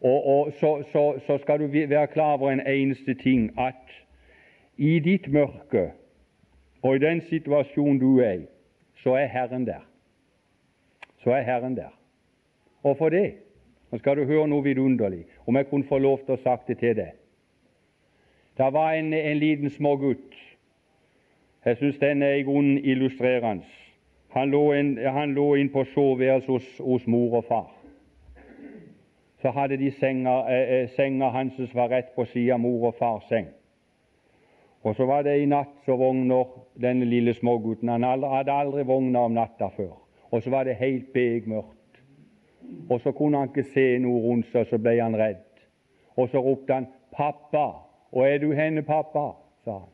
og, 0.00 0.26
og 0.26 0.52
så, 0.52 0.84
så, 0.92 1.20
så, 1.26 1.38
skal 1.38 1.58
du 1.60 1.66
være 1.66 2.06
klar 2.06 2.32
over 2.32 2.50
en 2.50 2.66
eneste 2.66 3.14
ting, 3.14 3.60
at 3.60 3.74
i 4.76 4.98
ditt 4.98 5.32
mørke 5.32 5.90
og 6.82 6.96
i 6.96 6.98
den 6.98 7.20
situasjonen 7.20 7.98
du 7.98 8.18
er 8.18 8.32
i, 8.32 8.46
så 9.02 9.14
er 9.14 9.26
Herren 9.26 9.66
der. 9.66 9.80
Så 11.18 11.30
er 11.30 11.42
Herren 11.42 11.76
der. 11.76 11.98
Og 12.82 12.96
for 12.96 13.08
det 13.08 13.34
Nå 13.90 13.98
skal 13.98 14.16
du 14.16 14.24
høre 14.24 14.48
noe 14.48 14.64
vidunderlig, 14.64 15.24
om 15.46 15.56
jeg 15.56 15.68
kunne 15.70 15.86
få 15.86 15.98
lov 15.98 16.18
til 16.26 16.34
å 16.34 16.42
sagt 16.42 16.66
det 16.68 16.78
til 16.78 16.96
deg. 16.98 17.12
Det 18.58 18.66
var 18.74 18.96
en, 18.98 19.12
en 19.14 19.38
liten 19.38 19.70
smågutt. 19.70 20.34
Jeg 21.64 21.78
syns 21.78 22.00
den 22.02 22.22
er 22.22 22.40
i 22.40 22.42
grunnen 22.42 22.78
illustrerende. 22.78 23.62
Han 24.34 24.50
lå, 24.50 24.64
inn, 24.74 24.98
inn 24.98 25.70
på 25.70 25.84
soveværelset 25.94 26.50
hos, 26.50 26.66
hos 26.82 27.06
mor 27.06 27.38
og 27.38 27.44
far 27.46 27.75
så 29.46 29.50
hadde 29.50 29.76
de 29.76 29.90
senga, 29.90 30.38
eh, 30.50 30.82
eh 30.82 30.88
senga 30.88 31.28
hans 31.28 31.54
som 31.54 31.68
var 31.74 31.88
rett 31.88 32.14
på 32.14 32.24
sida 32.24 32.54
av 32.54 32.60
mor 32.60 32.88
og 32.88 32.94
fars 32.98 33.28
seng. 33.28 33.46
Og 34.82 34.96
så 34.96 35.06
var 35.06 35.22
det 35.22 35.36
i 35.38 35.46
natt 35.46 35.84
så 35.84 35.96
vågner 35.96 36.46
denne 36.82 37.04
lille 37.04 37.34
smågutten. 37.34 37.88
Han 37.88 38.02
hadde 38.02 38.52
aldri 38.52 38.82
vågna 38.82 39.18
om 39.18 39.34
natta 39.34 39.68
før. 39.76 39.92
Og 40.30 40.42
så 40.42 40.50
var 40.50 40.64
det 40.64 40.74
helt 40.74 41.12
begmørkt. 41.12 42.00
Og 42.90 43.00
så 43.00 43.12
kunne 43.12 43.38
han 43.38 43.48
ikke 43.48 43.70
se 43.74 43.98
noe 43.98 44.22
rundt 44.22 44.46
seg, 44.50 44.66
så 44.66 44.78
ble 44.78 44.96
han 45.00 45.14
redd. 45.16 45.46
Og 46.16 46.28
så 46.28 46.42
ropte 46.42 46.74
han 46.74 46.86
'Pappa!' 47.12 47.82
'Og 48.12 48.28
er 48.28 48.38
du 48.38 48.52
henne, 48.52 48.82
pappa?' 48.82 49.36
sa 49.64 49.78
han. 49.78 49.88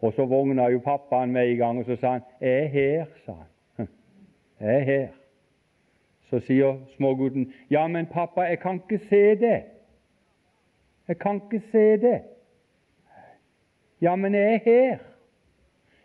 Og 0.00 0.12
så 0.12 0.26
vågna 0.26 0.68
jo 0.68 0.78
pappaen 0.78 1.32
med 1.32 1.50
en 1.50 1.56
gang, 1.56 1.78
og 1.78 1.84
så 1.84 1.96
sa 1.96 2.10
han 2.10 2.22
'Jeg 2.40 2.64
er 2.64 2.68
her', 2.68 3.06
sa 3.26 3.32
han. 3.32 3.88
'Jeg 4.60 4.80
er 4.80 4.84
her'. 4.84 5.25
Så 6.30 6.40
sier 6.40 6.76
smågutten, 6.96 7.52
'Ja, 7.70 7.86
men 7.86 8.06
pappa, 8.06 8.40
jeg 8.40 8.58
kan 8.58 8.74
ikke 8.74 9.06
se 9.08 9.34
det.' 9.34 9.62
'Jeg 11.08 11.18
kan 11.18 11.34
ikke 11.34 11.66
se 11.72 11.96
det.' 11.96 12.22
'Ja, 14.00 14.16
men 14.16 14.34
jeg 14.34 14.54
er 14.54 14.58
her.' 14.64 14.98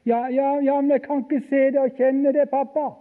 'Ja, 0.05 0.27
ja, 0.27 0.59
ja, 0.59 0.81
men 0.81 0.91
jeg 0.91 1.01
kan 1.01 1.25
ikke 1.31 1.47
se 1.49 1.55
det 1.55 1.77
og 1.77 1.91
kjenne 1.97 2.33
det, 2.33 2.49
pappa.' 2.49 2.95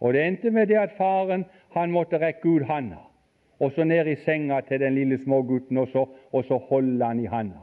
Og 0.00 0.14
Det 0.14 0.26
endte 0.26 0.50
med 0.50 0.66
det 0.66 0.76
at 0.76 0.90
faren 0.96 1.44
han 1.70 1.90
måtte 1.90 2.18
rekke 2.18 2.48
ut 2.48 2.66
handa, 2.66 2.96
og 3.58 3.72
så 3.72 3.84
ned 3.84 4.06
i 4.06 4.16
senga 4.16 4.60
til 4.60 4.80
den 4.80 4.94
lille 4.94 5.24
smågutten, 5.24 5.76
og 5.76 5.88
så, 5.88 6.06
og 6.32 6.44
så 6.44 6.56
holde 6.56 7.04
han 7.04 7.20
i 7.20 7.26
handa. 7.26 7.60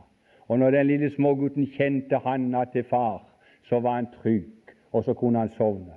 Og 0.47 0.59
når 0.59 0.71
den 0.71 0.87
lille 0.87 1.15
smågutten 1.15 1.65
kjente 1.65 2.17
handa 2.17 2.65
til 2.65 2.83
far, 2.83 3.23
så 3.63 3.79
var 3.79 3.95
han 3.95 4.07
trygg, 4.21 4.75
og 4.91 5.03
så 5.03 5.13
kunne 5.13 5.39
han 5.39 5.49
sovne. 5.49 5.93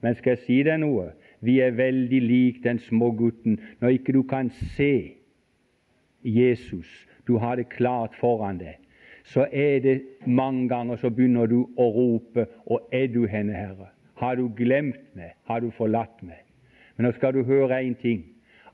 Men 0.00 0.14
skal 0.14 0.36
jeg 0.36 0.44
si 0.46 0.58
deg 0.66 0.80
noe? 0.82 1.10
Vi 1.40 1.58
er 1.62 1.76
veldig 1.78 2.20
lik 2.22 2.62
den 2.64 2.78
små 2.82 3.10
gutten 3.18 3.58
når 3.80 3.98
ikke 3.98 4.14
du 4.14 4.22
kan 4.22 4.50
se 4.76 5.14
Jesus, 6.24 6.88
du 7.26 7.38
har 7.38 7.56
det 7.56 7.68
klart 7.70 8.16
foran 8.18 8.58
deg, 8.58 8.78
så 9.24 9.46
er 9.52 9.78
det 9.84 10.00
mange 10.26 10.68
ganger 10.68 10.98
så 10.98 11.10
begynner 11.14 11.46
du 11.46 11.60
å 11.76 11.86
rope 11.92 12.46
Og 12.66 12.88
er 12.92 13.06
du 13.12 13.26
henne, 13.26 13.52
Herre? 13.52 13.90
Har 14.18 14.34
du 14.36 14.48
glemt 14.48 15.14
meg? 15.14 15.36
Har 15.44 15.60
du 15.60 15.70
forlatt 15.70 16.22
meg? 16.22 16.42
Men 16.96 17.06
nå 17.06 17.12
skal 17.14 17.36
du 17.36 17.44
høre 17.46 17.78
en 17.82 17.94
ting, 17.94 18.24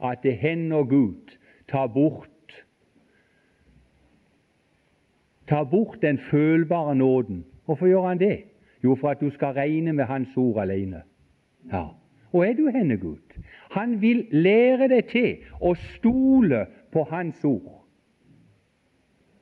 at 0.00 0.22
det 0.22 0.38
hender 0.40 0.86
Gud 0.88 1.34
tar 1.68 1.90
bort 1.92 2.30
tar 5.48 5.64
bort 5.68 6.00
den 6.02 6.18
følbare 6.30 6.94
nåden. 6.94 7.44
Hvorfor 7.64 7.86
gjør 7.86 8.08
han 8.08 8.18
det? 8.18 8.44
Jo, 8.84 8.94
for 8.94 9.10
at 9.10 9.20
du 9.20 9.30
skal 9.30 9.52
regne 9.52 9.92
med 9.92 10.04
Hans 10.04 10.36
ord 10.36 10.62
alene. 10.62 11.02
Ja. 11.72 11.86
Og 12.32 12.48
er 12.48 12.52
du 12.58 12.68
henne, 12.68 12.96
Gud? 12.96 13.18
Han 13.70 14.00
vil 14.02 14.26
lære 14.30 14.88
deg 14.90 15.08
til 15.10 15.36
å 15.60 15.74
stole 15.78 16.66
på 16.92 17.04
Hans 17.10 17.44
ord. 17.44 17.84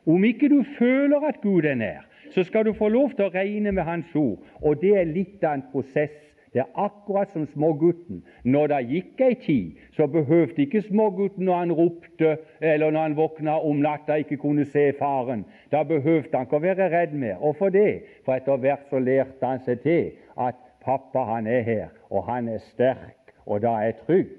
Om 0.06 0.24
ikke 0.24 0.48
du 0.48 0.60
føler 0.78 1.28
at 1.28 1.40
Gud 1.42 1.64
er 1.64 1.78
nær, 1.78 2.02
så 2.34 2.44
skal 2.44 2.64
du 2.66 2.72
få 2.72 2.88
lov 2.88 3.12
til 3.16 3.28
å 3.28 3.32
regne 3.34 3.72
med 3.72 3.84
Hans 3.86 4.14
ord. 4.16 4.42
Og 4.60 4.80
det 4.82 4.96
er 4.98 5.08
litt 5.08 5.44
av 5.44 5.58
en 5.58 5.66
prosess. 5.72 6.14
Det 6.52 6.60
er 6.60 6.68
akkurat 6.76 7.30
som 7.32 7.46
smågutten. 7.48 8.20
Når 8.44 8.66
det 8.72 8.80
gikk 8.90 9.20
ei 9.24 9.36
tid, 9.40 9.78
så 9.96 10.04
behøvde 10.06 10.66
ikke 10.66 10.82
smågutten 10.84 11.46
når 11.48 11.62
han 11.62 11.72
ropte 11.78 12.34
eller 12.60 12.92
når 12.92 13.06
han 13.06 13.16
våkna 13.16 13.54
om 13.64 13.80
natta 13.80 14.18
ikke 14.20 14.36
kunne 14.42 14.66
se 14.68 14.90
faren. 14.98 15.46
Da 15.72 15.80
behøvde 15.88 16.36
han 16.36 16.44
ikke 16.44 16.60
å 16.60 16.66
være 16.66 16.90
redd 16.92 17.16
mer. 17.16 17.38
Hvorfor 17.40 17.72
det? 17.72 18.02
For 18.26 18.36
etter 18.36 18.60
hvert 18.60 18.84
så 18.90 19.00
lærte 19.00 19.48
han 19.48 19.64
seg 19.64 19.80
til 19.86 20.12
at 20.36 20.60
pappa 20.84 21.24
han 21.34 21.46
er 21.46 21.62
her, 21.62 21.88
og 22.10 22.26
han 22.26 22.48
er 22.48 22.58
sterk, 22.58 23.34
og 23.46 23.62
da 23.62 23.76
er 23.78 23.90
jeg 23.90 23.96
trygg. 24.06 24.36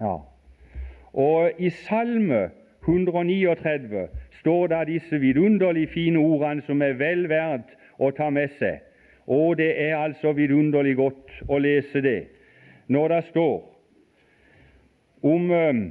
Ja. 0.00 0.16
Og 1.12 1.50
i 1.58 1.70
Salme 1.70 2.50
139 2.82 4.08
står 4.40 4.66
da 4.66 4.84
disse 4.84 5.18
vidunderlig 5.18 5.88
fine 5.88 6.18
ordene 6.18 6.62
som 6.62 6.82
er 6.82 6.92
vel 6.92 7.28
verdt 7.28 7.76
å 7.98 8.10
ta 8.16 8.30
med 8.30 8.48
seg. 8.58 8.80
Og 9.26 9.58
det 9.58 9.72
er 9.82 9.96
altså 9.96 10.32
vidunderlig 10.32 10.96
godt 10.96 11.42
å 11.48 11.58
lese 11.58 12.00
det 12.02 12.20
når 12.90 13.08
det 13.08 13.24
står 13.28 13.58
om 15.22 15.50
um, 15.50 15.82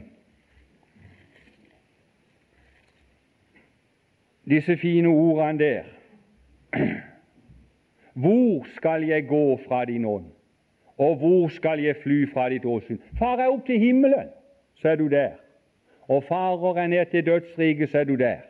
disse 4.50 4.78
fine 4.82 5.08
ordene 5.08 5.60
der. 5.60 5.84
Hvor 8.20 8.66
skal 8.76 9.04
jeg 9.08 9.28
gå 9.28 9.60
fra 9.68 9.86
din 9.86 10.06
ånd, 10.06 10.26
og 10.98 11.16
hvor 11.16 11.48
skal 11.48 11.80
jeg 11.80 11.96
fly 12.04 12.26
fra 12.34 12.50
ditt 12.50 12.66
åsyn? 12.66 13.00
Farer 13.20 13.46
jeg 13.46 13.54
opp 13.54 13.66
til 13.66 13.80
himmelen, 13.80 14.28
så 14.76 14.90
er 14.90 14.96
du 15.00 15.08
der. 15.08 15.38
Og 16.08 16.24
farer 16.24 16.80
jeg 16.82 16.88
ned 16.88 17.06
til 17.06 17.26
dødsriket, 17.26 17.90
så 17.90 18.00
er 18.00 18.04
du 18.04 18.16
der. 18.16 18.42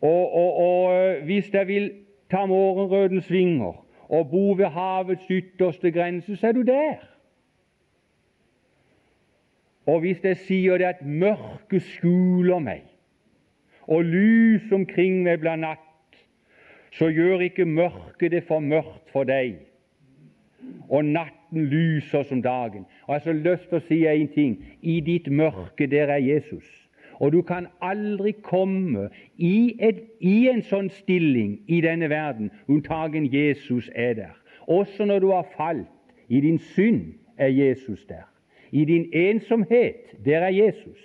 Og, 0.00 0.34
og, 0.34 0.56
og 0.56 1.14
hvis 1.24 1.54
jeg 1.54 1.68
vil 1.68 1.92
ta 2.30 2.46
morgenrødens 2.46 3.30
vinger 3.30 3.86
og 4.08 4.30
bo 4.30 4.52
ved 4.52 4.66
havets 4.66 5.26
ytterste 5.30 5.90
grense, 5.90 6.36
så 6.36 6.46
er 6.46 6.52
du 6.52 6.62
der. 6.62 7.02
Og 9.86 10.00
hvis 10.00 10.24
jeg 10.24 10.36
sier 10.36 10.78
det 10.78 10.84
at 10.84 11.02
mørket 11.02 11.82
skjuler 11.82 12.58
meg, 12.58 12.84
og 13.88 14.04
lys 14.04 14.72
omkring 14.72 15.22
meg 15.26 15.42
blir 15.42 15.58
natt, 15.60 15.83
så 16.94 17.08
gjør 17.10 17.40
ikke 17.40 17.64
mørket 17.64 18.30
det 18.30 18.44
for 18.46 18.62
mørkt 18.62 19.10
for 19.12 19.26
deg, 19.26 19.56
og 20.88 21.04
natten 21.04 21.66
lyser 21.66 22.22
som 22.22 22.42
dagen. 22.42 22.86
Og 23.06 23.14
Jeg 23.14 23.20
har 23.20 23.24
så 23.24 23.32
lyst 23.32 23.68
til 23.68 23.78
å 23.78 23.86
si 23.88 23.98
en 24.06 24.28
ting. 24.28 24.56
I 24.82 25.00
ditt 25.00 25.30
mørke, 25.32 25.86
der 25.86 26.12
er 26.12 26.22
Jesus. 26.22 26.64
Og 27.20 27.32
du 27.32 27.42
kan 27.42 27.66
aldri 27.82 28.32
komme 28.42 29.08
i, 29.36 29.76
et, 29.80 30.02
i 30.20 30.48
en 30.50 30.62
sånn 30.62 30.90
stilling 30.90 31.60
i 31.70 31.80
denne 31.84 32.08
verden 32.10 32.50
unntagen 32.68 33.28
Jesus 33.32 33.90
er 33.94 34.14
der. 34.18 34.34
Også 34.66 35.04
når 35.04 35.22
du 35.22 35.30
har 35.30 35.46
falt 35.56 35.90
i 36.28 36.40
din 36.40 36.58
synd, 36.58 37.14
er 37.38 37.48
Jesus 37.48 38.04
der. 38.08 38.26
I 38.72 38.84
din 38.84 39.08
ensomhet, 39.12 40.14
der 40.24 40.46
er 40.46 40.50
Jesus. 40.50 41.02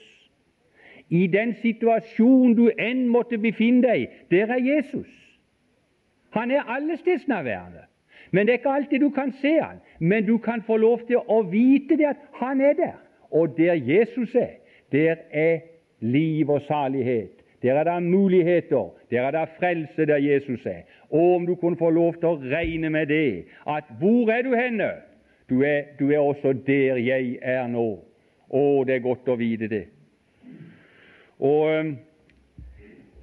I 1.09 1.27
den 1.27 1.53
situasjon 1.61 2.53
du 2.57 2.69
enn 2.77 3.07
måtte 3.09 3.37
befinne 3.37 3.81
deg, 3.85 4.07
der 4.31 4.53
er 4.53 4.61
Jesus. 4.61 5.09
Han 6.29 6.51
er 6.51 6.61
allestedsnærværende. 6.61 7.85
Men 8.31 8.45
det 8.45 8.53
er 8.53 8.57
ikke 8.57 8.69
alltid 8.69 8.99
du 8.99 9.09
kan 9.09 9.33
se 9.41 9.53
han. 9.61 9.77
Men 9.99 10.25
du 10.25 10.37
kan 10.37 10.61
få 10.61 10.77
lov 10.77 10.99
til 11.07 11.17
å 11.17 11.41
vite 11.41 11.97
det 11.97 12.05
at 12.05 12.23
han 12.33 12.61
er 12.61 12.73
der. 12.73 12.97
Og 13.31 13.57
der 13.57 13.73
Jesus 13.73 14.35
er, 14.35 14.61
der 14.91 15.15
er 15.31 15.59
liv 15.99 16.49
og 16.49 16.61
salighet. 16.61 17.31
Der 17.61 17.75
er 17.75 17.83
det 17.83 18.03
muligheter, 18.03 18.95
der 19.11 19.21
er 19.21 19.31
det 19.31 19.49
frelse 19.59 20.05
der 20.05 20.17
Jesus 20.17 20.65
er. 20.65 20.81
Og 21.09 21.35
om 21.35 21.45
du 21.45 21.55
kunne 21.55 21.77
få 21.77 21.89
lov 21.89 22.13
til 22.13 22.25
å 22.25 22.39
regne 22.39 22.89
med 22.89 23.05
det, 23.07 23.45
at 23.67 23.83
hvor 23.99 24.31
er 24.31 24.41
du 24.41 24.55
henne? 24.55 24.91
Du 25.49 25.61
er, 25.61 25.81
du 25.99 26.11
er 26.11 26.19
også 26.19 26.53
der 26.67 26.95
jeg 26.95 27.37
er 27.41 27.67
nå. 27.67 27.99
Å, 28.49 28.83
det 28.87 28.95
er 28.95 29.03
godt 29.03 29.27
å 29.27 29.35
vite 29.35 29.67
det. 29.67 29.85
Og 31.39 31.91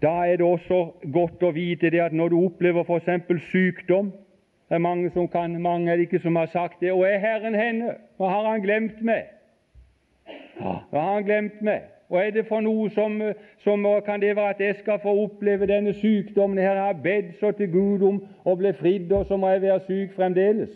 Da 0.03 0.27
er 0.27 0.37
det 0.37 0.47
også 0.47 0.93
godt 1.13 1.43
å 1.43 1.51
vite 1.57 1.91
det 1.91 2.01
at 2.05 2.13
når 2.13 2.29
du 2.29 2.37
opplever 2.45 2.85
f.eks. 2.85 3.43
sykdom 3.51 4.13
Det 4.69 4.75
er 4.75 4.83
mange 4.83 5.11
som 5.15 5.29
kan, 5.29 5.61
mange 5.63 5.93
er 5.93 5.97
det 5.97 6.09
ikke 6.09 6.19
som 6.19 6.37
har 6.37 6.47
sagt 6.47 6.81
det. 6.81 6.93
'Og 6.93 7.07
er 7.07 7.19
Herren 7.19 7.55
henne? 7.55 7.95
Hva 8.17 8.29
har 8.29 8.51
Han 8.51 8.63
glemt 8.63 9.03
meg?' 9.03 9.31
Ja, 10.61 10.79
hva 10.91 11.01
har 11.01 11.15
Han 11.15 11.25
glemt 11.25 11.63
meg. 11.63 11.83
Og 12.09 12.27
er 12.27 12.31
det 12.31 12.47
for 12.47 12.61
noe 12.61 12.91
som, 12.91 13.23
som, 13.59 13.87
kan 14.07 14.21
det 14.21 14.37
være 14.37 14.51
at 14.51 14.61
jeg 14.61 14.77
skal 14.77 14.99
få 15.03 15.15
oppleve 15.23 15.67
denne 15.67 15.95
sykdommen 15.95 16.59
her? 16.59 16.75
Jeg 16.75 16.83
har 16.83 17.03
bedt 17.03 17.39
så 17.41 17.51
til 17.53 17.73
Gud 17.73 18.03
om 18.03 18.21
å 18.45 18.55
bli 18.55 18.73
fridd, 18.73 19.13
og 19.13 19.27
så 19.27 19.37
må 19.37 19.51
jeg 19.51 19.63
være 19.63 19.81
syk 19.87 20.15
fremdeles. 20.15 20.75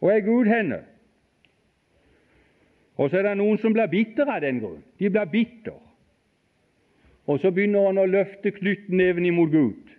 Og 0.00 0.12
er 0.12 0.20
Gud 0.20 0.48
henne? 0.48 0.80
Og 2.96 3.10
så 3.10 3.18
er 3.18 3.22
det 3.22 3.36
noen 3.36 3.58
som 3.58 3.72
blir 3.72 3.88
bitter 3.88 4.28
av 4.28 4.42
den 4.44 4.60
grunn. 4.60 4.82
De 4.98 5.10
blir 5.10 5.24
bitter. 5.32 5.78
Og 7.30 7.38
så 7.38 7.52
begynner 7.54 7.86
han 7.86 8.00
å 8.02 8.08
løfte 8.10 8.50
knyttneven 8.56 9.28
imot 9.28 9.52
Gud. 9.54 9.90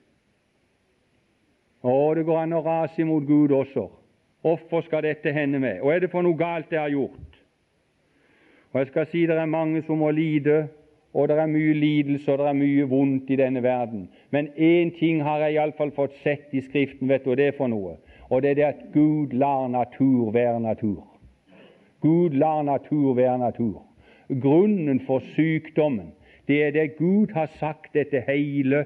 Å, 1.82 1.94
det 2.18 2.26
går 2.28 2.42
an 2.42 2.58
å 2.58 2.64
rase 2.66 3.00
imot 3.02 3.24
Gud 3.30 3.54
også. 3.56 3.88
Hvorfor 4.44 4.84
skal 4.84 5.06
dette 5.06 5.32
hende 5.32 5.62
meg? 5.64 5.80
Og 5.80 5.94
er 5.94 6.04
det 6.04 6.12
for 6.12 6.26
noe 6.26 6.36
galt 6.38 6.74
jeg 6.74 6.82
har 6.82 6.92
gjort? 6.92 7.40
Og 8.74 8.82
jeg 8.82 8.90
skal 8.92 9.08
si 9.12 9.24
det 9.30 9.38
er 9.40 9.50
mange 9.50 9.84
som 9.88 10.02
må 10.02 10.12
lide, 10.16 10.66
og 11.14 11.28
det 11.28 11.38
er 11.40 11.50
mye 11.52 11.74
lidelse 11.76 12.32
og 12.32 12.40
det 12.40 12.48
er 12.50 12.58
mye 12.60 12.88
vondt 12.92 13.32
i 13.32 13.40
denne 13.40 13.64
verden. 13.64 14.06
Men 14.32 14.48
én 14.56 14.92
ting 14.98 15.24
har 15.24 15.44
jeg 15.46 15.58
iallfall 15.58 15.92
fått 15.96 16.16
sett 16.24 16.54
i 16.56 16.64
Skriften, 16.64 17.10
vet 17.12 17.26
du 17.26 17.32
hva 17.32 17.40
det 17.40 17.50
er 17.52 17.58
for 17.58 17.72
noe? 17.72 17.98
Og 18.32 18.44
det 18.44 18.54
er 18.54 18.60
det 18.60 18.68
at 18.70 18.84
Gud 18.94 19.36
lar 19.36 19.68
natur 19.72 20.32
være 20.32 20.60
natur. 20.64 21.04
Gud 22.02 22.36
lar 22.40 22.64
natur 22.64 23.14
være 23.16 23.38
natur. 23.40 23.82
Grunnen 24.32 25.02
for 25.08 25.24
sykdommen, 25.36 26.14
det 26.48 26.64
er 26.64 26.72
det 26.72 26.98
Gud 26.98 27.34
har 27.34 27.50
sagt 27.60 27.94
dette 27.94 28.24
hele 28.28 28.86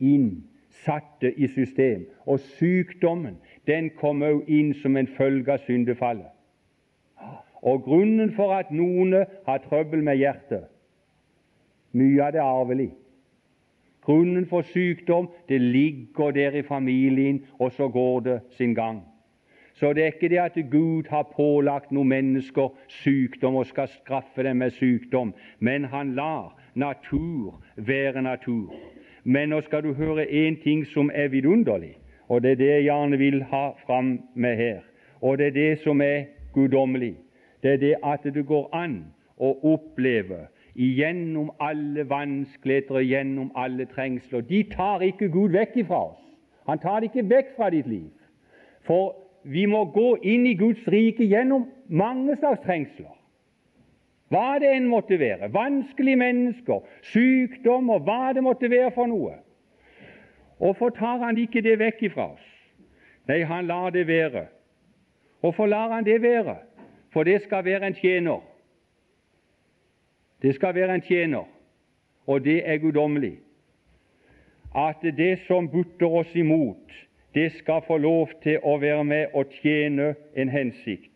inn, 0.00 0.44
satte 0.84 1.32
i 1.32 1.46
system. 1.46 2.06
Og 2.26 2.40
sykdommen, 2.40 3.36
den 3.66 3.90
kommer 4.00 4.34
òg 4.34 4.48
inn 4.48 4.74
som 4.82 4.96
en 4.96 5.08
følge 5.16 5.52
av 5.52 5.64
syndefallet. 5.66 6.30
Og 7.64 7.82
grunnen 7.82 8.32
for 8.36 8.52
at 8.52 8.72
noen 8.72 9.14
har 9.46 9.62
trøbbel 9.64 10.02
med 10.04 10.20
hjertet 10.20 10.70
Mye 11.94 12.24
av 12.26 12.32
det 12.34 12.40
er 12.42 12.50
arvelig. 12.50 12.90
Grunnen 14.04 14.46
for 14.50 14.66
sykdom 14.66 15.28
det 15.48 15.60
ligger 15.62 16.32
der 16.34 16.56
i 16.58 16.62
familien, 16.62 17.44
og 17.58 17.72
så 17.72 17.88
går 17.88 18.20
det 18.20 18.40
sin 18.50 18.74
gang. 18.74 19.04
Så 19.74 19.92
det 19.92 20.02
er 20.02 20.12
ikke 20.12 20.28
det 20.28 20.38
at 20.38 20.58
Gud 20.70 21.06
har 21.10 21.30
pålagt 21.36 21.92
noen 21.92 22.08
mennesker 22.08 22.74
sykdom 22.88 23.56
og 23.62 23.66
skal 23.66 23.88
straffe 23.88 24.42
dem 24.42 24.56
med 24.56 24.74
sykdom, 24.74 25.32
men 25.58 25.84
han 25.84 26.14
lar 26.14 26.52
natur 26.74 27.60
være 27.76 28.22
natur. 28.22 28.74
Men 29.24 29.48
nå 29.48 29.60
skal 29.60 29.82
du 29.82 29.92
høre 29.92 30.26
én 30.26 30.62
ting 30.62 30.86
som 30.86 31.10
er 31.14 31.28
vidunderlig, 31.28 31.96
og 32.28 32.42
det 32.42 32.50
er 32.50 32.54
det 32.56 32.68
jeg 32.68 32.82
gjerne 32.82 33.18
vil 33.18 33.42
ha 33.42 33.68
fram 33.86 34.20
med 34.34 34.56
her. 34.56 34.80
Og 35.20 35.38
det 35.38 35.46
er 35.46 35.50
det 35.50 35.78
som 35.78 36.00
er 36.00 36.24
guddommelig 36.52 37.16
det 37.64 37.72
er 37.72 37.76
det 37.76 37.94
at 38.04 38.34
det 38.34 38.46
går 38.46 38.68
an 38.76 38.98
å 39.40 39.54
oppleve 39.72 40.42
gjennom 40.76 41.48
alle 41.64 42.04
vanskeligheter 42.10 42.98
og 43.00 43.06
gjennom 43.08 43.46
alle 43.56 43.86
trengsler. 43.88 44.44
De 44.44 44.60
tar 44.68 45.00
ikke 45.00 45.30
Gud 45.32 45.56
vekk 45.56 45.78
ifra 45.80 46.02
oss. 46.10 46.20
Han 46.68 46.78
tar 46.82 47.00
det 47.00 47.08
ikke 47.08 47.24
vekk 47.30 47.54
fra 47.56 47.70
ditt 47.72 47.88
liv. 47.88 48.10
For 48.84 49.14
vi 49.48 49.64
må 49.66 49.86
gå 49.96 50.10
inn 50.22 50.44
i 50.46 50.52
Guds 50.60 50.84
rike 50.92 51.24
gjennom 51.24 51.64
mange 51.88 52.36
slags 52.36 52.60
trengsler. 52.66 53.16
Hva 54.34 54.58
det 54.58 54.72
enn 54.74 54.90
måtte 54.90 55.18
være. 55.20 55.52
Vanskelige 55.54 56.18
mennesker, 56.18 56.82
sykdom 57.06 57.92
og 57.94 58.02
hva 58.08 58.32
det 58.34 58.42
måtte 58.42 58.70
være 58.70 58.90
for 58.96 59.06
noe. 59.06 59.38
Hvorfor 60.58 60.90
tar 60.90 61.22
Han 61.22 61.38
ikke 61.38 61.62
det 61.62 61.78
vekk 61.78 62.02
ifra 62.10 62.32
oss? 62.34 62.52
Nei, 63.30 63.44
Han 63.46 63.66
lar 63.70 63.94
det 63.94 64.08
være. 64.08 64.48
Hvorfor 65.40 65.66
lar 65.70 65.92
Han 65.94 66.04
det 66.04 66.22
være? 66.22 66.56
for 67.14 67.22
det 67.22 67.42
skal 67.42 67.64
være 67.64 67.86
en 67.86 67.94
tjener. 67.94 68.40
Det 70.42 70.54
skal 70.54 70.74
være 70.74 70.94
en 70.94 71.00
tjener, 71.00 71.44
og 72.26 72.44
det 72.44 72.68
er 72.68 72.76
guddommelig. 72.76 73.38
At 74.76 74.96
det 75.02 75.38
som 75.46 75.68
butter 75.70 76.06
oss 76.06 76.34
imot, 76.34 76.92
det 77.34 77.52
skal 77.52 77.82
få 77.86 77.96
lov 77.96 78.28
til 78.42 78.58
å 78.62 78.76
være 78.82 79.04
med 79.04 79.26
og 79.34 79.46
tjene 79.62 80.14
en 80.36 80.48
hensikt. 80.48 81.13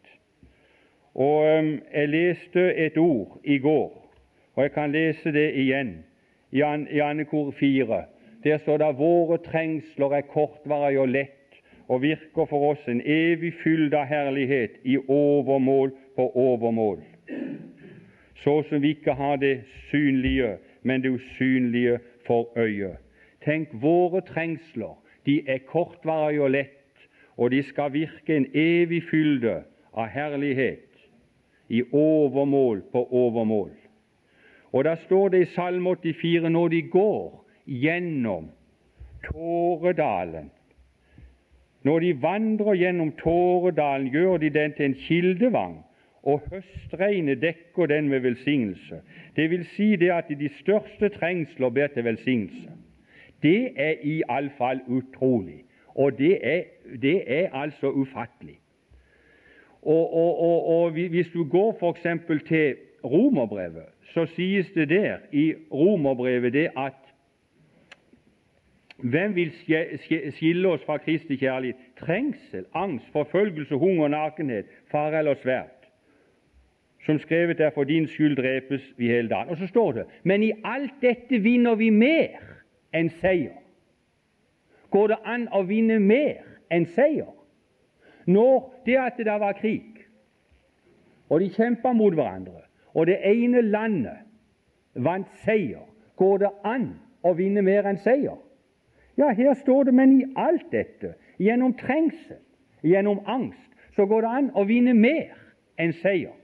Og 1.19 1.59
um, 1.59 1.81
Jeg 1.95 2.09
leste 2.09 2.75
et 2.75 2.99
ord 2.99 3.41
i 3.45 3.59
går, 3.59 4.15
og 4.55 4.63
jeg 4.63 4.73
kan 4.73 4.93
lese 4.93 5.33
det 5.33 5.49
igjen 5.55 6.05
i, 6.53 6.63
an, 6.63 6.87
Annekor 7.03 7.51
4. 7.51 8.05
Der 8.45 8.59
står 8.59 8.79
det 8.79 8.99
våre 8.99 9.39
trengsler 9.43 10.15
er 10.15 10.29
kortvarige 10.31 11.01
og 11.01 11.09
lett 11.09 11.59
og 11.89 12.03
virker 12.03 12.47
for 12.47 12.71
oss 12.71 12.87
en 12.87 13.03
evig 13.03 13.51
fylde 13.65 13.99
av 13.99 14.07
herlighet 14.07 14.79
i 14.85 14.95
overmål 15.09 15.91
på 16.15 16.31
overmål. 16.39 17.03
Så 18.39 18.61
som 18.69 18.83
vi 18.83 18.95
ikke 18.95 19.19
har 19.19 19.37
det 19.43 19.65
synlige, 19.91 20.57
men 20.83 21.03
det 21.03 21.11
usynlige 21.19 21.99
for 22.27 22.53
øyet. 22.57 23.03
Tenk, 23.45 23.69
våre 23.73 24.21
trengsler 24.21 24.95
de 25.27 25.41
er 25.51 25.67
kortvarige 25.67 26.43
og 26.43 26.51
lett, 26.51 27.09
og 27.37 27.51
de 27.51 27.63
skal 27.63 27.91
virke 27.93 28.37
en 28.37 28.47
evig 28.55 29.03
fylde 29.11 29.65
av 29.95 30.07
herlighet 30.15 30.88
i 31.69 31.83
overmål 31.93 32.83
på 32.93 33.05
overmål. 33.13 33.71
Og 34.73 34.85
da 34.85 34.95
står 35.05 35.29
det 35.29 35.41
i 35.43 35.51
Salme 35.55 35.97
84 35.97 36.51
når 36.51 36.69
de 36.69 36.83
går 36.83 37.45
gjennom 37.67 38.51
Tåredalen 39.25 40.51
Når 41.83 42.01
de 42.01 42.23
vandrer 42.23 42.75
gjennom 42.75 43.13
Tåredalen, 43.13 44.09
gjør 44.13 44.37
de 44.37 44.51
den 44.51 44.73
til 44.73 44.85
en 44.85 44.95
kildevang, 44.95 45.85
og 46.23 46.43
høstregnet 46.51 47.41
dekker 47.43 47.87
den 47.87 48.09
med 48.09 48.21
velsignelse. 48.21 49.01
Det 49.37 49.51
vil 49.51 49.65
si 49.77 49.97
det 49.97 50.11
at 50.11 50.29
de 50.29 50.49
største 50.59 51.09
trengsler 51.09 51.71
ber 51.71 51.87
til 51.87 52.05
velsignelse. 52.05 52.71
Det 53.43 53.71
er 53.77 53.95
iallfall 54.03 54.81
utrolig, 54.87 55.65
og 55.95 56.19
det 56.19 56.39
er, 56.43 56.63
det 57.03 57.23
er 57.27 57.55
altså 57.55 57.91
ufattelig. 57.91 58.59
Og, 59.83 60.15
og, 60.15 60.69
og, 60.69 60.91
Hvis 60.91 61.29
du 61.35 61.45
går 61.45 61.77
f.eks. 61.81 62.07
til 62.47 62.75
Romerbrevet, 63.05 63.85
så 64.15 64.27
sies 64.27 64.71
det 64.75 64.89
der 64.89 65.17
i 65.33 65.55
Romerbrevet 65.73 66.53
det 66.53 66.69
at 66.77 66.93
hvem 68.99 69.35
vil 69.35 69.53
skille 70.31 70.69
oss 70.69 70.85
fra 70.85 70.99
Kristi 70.99 71.37
kjærlighet? 71.37 71.77
Trengsel, 72.01 72.65
angst, 72.75 73.07
forfølgelse, 73.13 73.75
hunger, 73.75 74.09
nakenhet, 74.09 74.67
fare 74.91 75.19
eller 75.19 75.35
sverd. 75.35 75.71
Som 77.07 77.19
skrevet 77.19 77.61
er 77.61 77.71
for 77.71 77.85
din 77.85 78.07
skyld 78.07 78.37
drepes 78.37 78.95
vi 78.97 79.07
hele 79.07 79.29
dagen. 79.29 79.49
Og 79.49 79.57
så 79.57 79.67
står 79.67 79.93
det 79.93 80.05
men 80.23 80.43
i 80.43 80.53
alt 80.65 80.93
dette 81.03 81.39
vinner 81.39 81.75
vi 81.75 81.91
mer 81.91 82.43
enn 82.93 83.11
seier. 83.21 83.55
Går 84.91 85.07
det 85.07 85.19
an 85.25 85.49
å 85.53 85.63
vinne 85.63 86.01
mer 86.01 86.43
enn 86.73 86.87
seier? 86.97 87.38
Når 88.29 88.83
det 88.87 88.97
at 89.01 89.17
det 89.17 89.27
var 89.41 89.53
krig, 89.57 90.05
og 91.29 91.41
de 91.41 91.49
kjempa 91.53 91.93
mot 91.93 92.15
hverandre, 92.15 92.61
og 92.95 93.07
det 93.07 93.17
ene 93.25 93.63
landet 93.63 94.19
vant 94.95 95.29
seier, 95.45 95.87
går 96.17 96.39
det 96.43 96.51
an 96.65 96.91
å 97.25 97.33
vinne 97.39 97.63
mer 97.65 97.89
enn 97.89 98.01
seier? 98.05 98.37
Ja, 99.19 99.33
her 99.33 99.55
står 99.55 99.89
det, 99.89 99.95
men 99.95 100.13
i 100.21 100.27
alt 100.37 100.69
dette, 100.73 101.15
gjennom 101.41 101.73
trengsel, 101.79 102.39
gjennom 102.85 103.23
angst, 103.27 103.71
så 103.97 104.07
går 104.07 104.23
det 104.27 104.35
an 104.41 104.51
å 104.55 104.65
vinne 104.69 104.95
mer 104.95 105.33
enn 105.81 105.95
seier. 106.03 106.37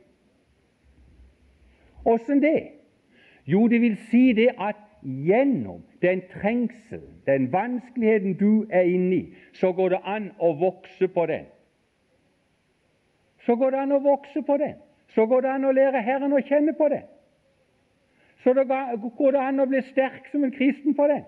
Åssen 2.05 2.40
det? 2.42 2.73
Jo, 3.47 3.68
det 3.68 3.81
vil 3.81 3.97
si 4.09 4.33
det 4.33 4.51
at 4.59 4.81
gjennom 5.05 5.85
den 6.03 6.23
trengselen, 6.33 7.20
den 7.27 7.53
vanskeligheten 7.53 8.38
du 8.40 8.66
er 8.70 8.88
inne 8.88 9.16
i, 9.16 9.25
så 9.53 9.73
går 9.73 9.94
det 9.94 10.01
an 10.05 10.31
å 10.38 10.55
vokse 10.59 11.09
på 11.09 11.27
den. 11.29 11.47
Så 13.47 13.57
går 13.57 13.71
det 13.71 13.81
an 13.81 13.93
å 13.93 14.03
vokse 14.05 14.43
på 14.43 14.57
den. 14.57 14.75
Så 15.15 15.27
går 15.27 15.45
det 15.45 15.51
an 15.51 15.69
å 15.69 15.73
lære 15.73 16.03
Herren 16.03 16.33
å 16.33 16.43
kjenne 16.43 16.73
på 16.77 16.89
den. 16.89 17.05
Så 18.45 18.53
det 18.53 18.67
går 18.69 19.33
det 19.33 19.41
an 19.41 19.61
å 19.61 19.69
bli 19.69 19.81
sterk 19.91 20.27
som 20.33 20.45
en 20.45 20.53
kristen 20.53 20.97
på 20.97 21.07
den. 21.09 21.25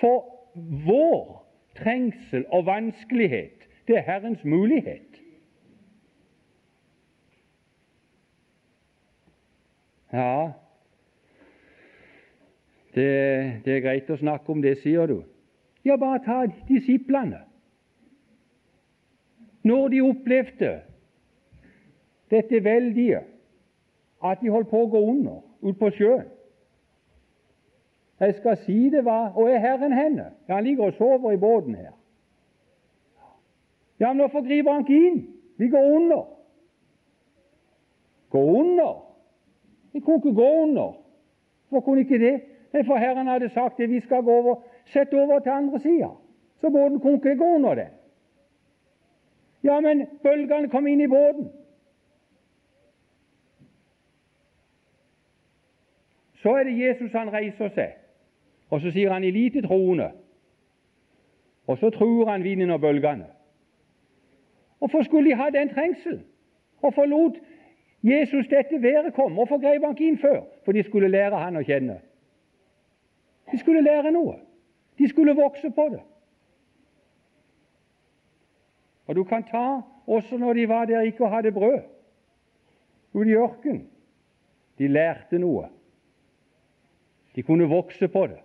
For 0.00 0.24
vår 0.86 1.44
trengsel 1.78 2.44
og 2.52 2.66
vanskelighet, 2.66 3.68
det 3.88 3.96
er 3.96 4.06
Herrens 4.08 4.44
mulighet. 4.44 5.20
Ja, 10.12 10.52
det, 12.94 13.06
det, 13.64 13.72
er 13.76 13.80
greit 13.82 14.10
å 14.10 14.18
snakke 14.20 14.52
om 14.52 14.60
det, 14.62 14.76
sier 14.84 15.10
du. 15.10 15.16
Ja, 15.84 15.96
bare 15.98 16.20
ta 16.22 16.44
disiplene. 16.68 17.40
Når 19.64 19.88
de 19.88 20.00
opplevde 20.00 20.80
dette 22.30 22.64
veldige, 22.64 23.20
at 24.24 24.40
de 24.40 24.50
holdt 24.50 24.68
på 24.68 24.82
å 24.84 24.90
gå 24.92 25.00
under 25.00 25.40
ut 25.64 25.78
på 25.78 25.90
sjøen 25.96 26.30
Jeg 28.20 28.34
skal 28.38 28.56
si 28.62 28.76
det 28.92 29.02
var 29.04 29.34
Og 29.36 29.50
er 29.50 29.58
Herren 29.58 29.92
henne? 29.92 30.30
Ja, 30.48 30.54
han 30.54 30.64
ligger 30.64 30.84
og 30.84 30.94
sover 30.98 31.32
i 31.32 31.40
båten 31.40 31.74
her. 31.74 31.92
Ja, 34.00 34.12
men 34.12 34.20
hvorfor 34.20 34.44
griper 34.46 34.72
han 34.72 34.84
ikke 34.84 35.06
inn? 35.08 35.18
Vi 35.56 35.68
går 35.68 35.90
under. 35.96 36.22
Gå 38.30 38.42
under? 38.60 39.04
Vi 39.92 40.00
kunne 40.00 40.16
ikke 40.16 40.34
gå 40.34 40.48
under. 40.62 40.96
Hvorfor 41.68 41.84
kunne 41.84 42.00
ikke 42.00 42.18
det? 42.18 42.40
Nei, 42.72 42.82
For 42.84 42.96
Herren 42.98 43.26
hadde 43.26 43.48
sagt 43.54 43.80
at 43.80 43.90
vi 43.90 44.00
skal 44.00 44.22
gå 44.22 44.32
over, 44.32 44.62
sette 44.86 45.14
over 45.20 45.38
til 45.38 45.50
andre 45.50 45.78
sida. 45.80 46.08
Så 46.60 46.70
båten 46.70 47.00
kunne 47.00 47.14
ikke 47.14 47.36
gå 47.38 47.54
under 47.54 47.74
det. 47.74 47.88
Ja, 49.64 49.80
men 49.80 50.06
bølgene 50.22 50.68
kom 50.68 50.86
inn 50.86 51.00
i 51.00 51.08
båten. 51.08 51.48
Så 56.42 56.52
er 56.58 56.64
det 56.68 56.78
Jesus 56.78 57.12
han 57.12 57.32
reiser 57.32 57.70
seg, 57.72 57.94
og 58.68 58.82
så 58.84 58.92
sier 58.92 59.12
han 59.12 59.24
i 59.24 59.32
lite 59.32 59.62
troende. 59.64 60.10
Og 61.66 61.78
så 61.80 61.90
truer 61.90 62.28
han 62.28 62.44
vinden 62.44 62.70
og 62.70 62.80
bølgene. 62.80 63.26
Hvorfor 64.78 65.02
skulle 65.02 65.30
de 65.30 65.36
ha 65.36 65.50
den 65.50 65.68
trengselen? 65.68 66.24
Hvorfor 66.80 67.04
lot 67.04 67.40
Jesus 68.02 68.46
dette 68.46 68.82
været 68.82 69.14
komme? 69.14 69.34
Hvorfor 69.34 69.60
grep 69.60 69.84
han 69.84 69.90
ikke 69.96 70.08
inn 70.08 70.18
før? 70.18 70.42
For 70.64 70.72
de 70.72 70.82
skulle 70.82 71.08
lære 71.08 71.38
han 71.40 71.56
å 71.56 71.62
kjenne. 71.64 72.00
De 73.52 73.58
skulle 73.58 73.80
lære 73.80 74.12
noe. 74.12 74.34
De 74.98 75.08
skulle 75.08 75.32
vokse 75.34 75.70
på 75.70 75.88
det. 75.92 76.02
Og 79.06 79.14
du 79.14 79.24
kan 79.24 79.44
ta 79.44 79.80
også 80.06 80.38
når 80.38 80.52
de 80.52 80.68
var 80.68 80.84
der 80.84 81.00
ikke 81.00 81.28
hadde 81.28 81.52
brød, 81.52 81.80
ute 83.12 83.30
i 83.30 83.34
ørkenen. 83.34 83.88
De 84.78 84.88
lærte 84.88 85.38
noe. 85.38 85.68
De 87.34 87.42
kunne 87.42 87.68
vokse 87.68 88.08
på 88.08 88.26
det. 88.26 88.40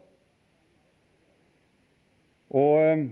Og 2.50 2.82
ehm, 2.82 3.12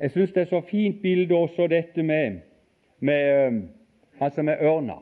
jeg 0.00 0.10
syns 0.10 0.32
det 0.32 0.40
er 0.40 0.50
så 0.50 0.60
fint 0.60 1.02
bilde 1.02 1.34
også 1.34 1.66
dette 1.66 2.02
med, 2.02 2.40
med, 3.00 3.62
han 4.18 4.30
som 4.30 4.48
er 4.48 4.56
ørna. 4.60 4.98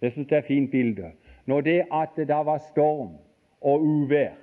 Jeg 0.00 0.12
syns 0.12 0.28
det 0.28 0.38
er 0.38 0.46
fint 0.46 0.70
bilde. 0.70 1.12
Når 1.46 1.60
det 1.60 1.84
at 1.92 2.08
det 2.16 2.28
da 2.28 2.42
var 2.42 2.58
storm 2.70 3.16
og 3.60 3.82
uvær, 3.82 4.34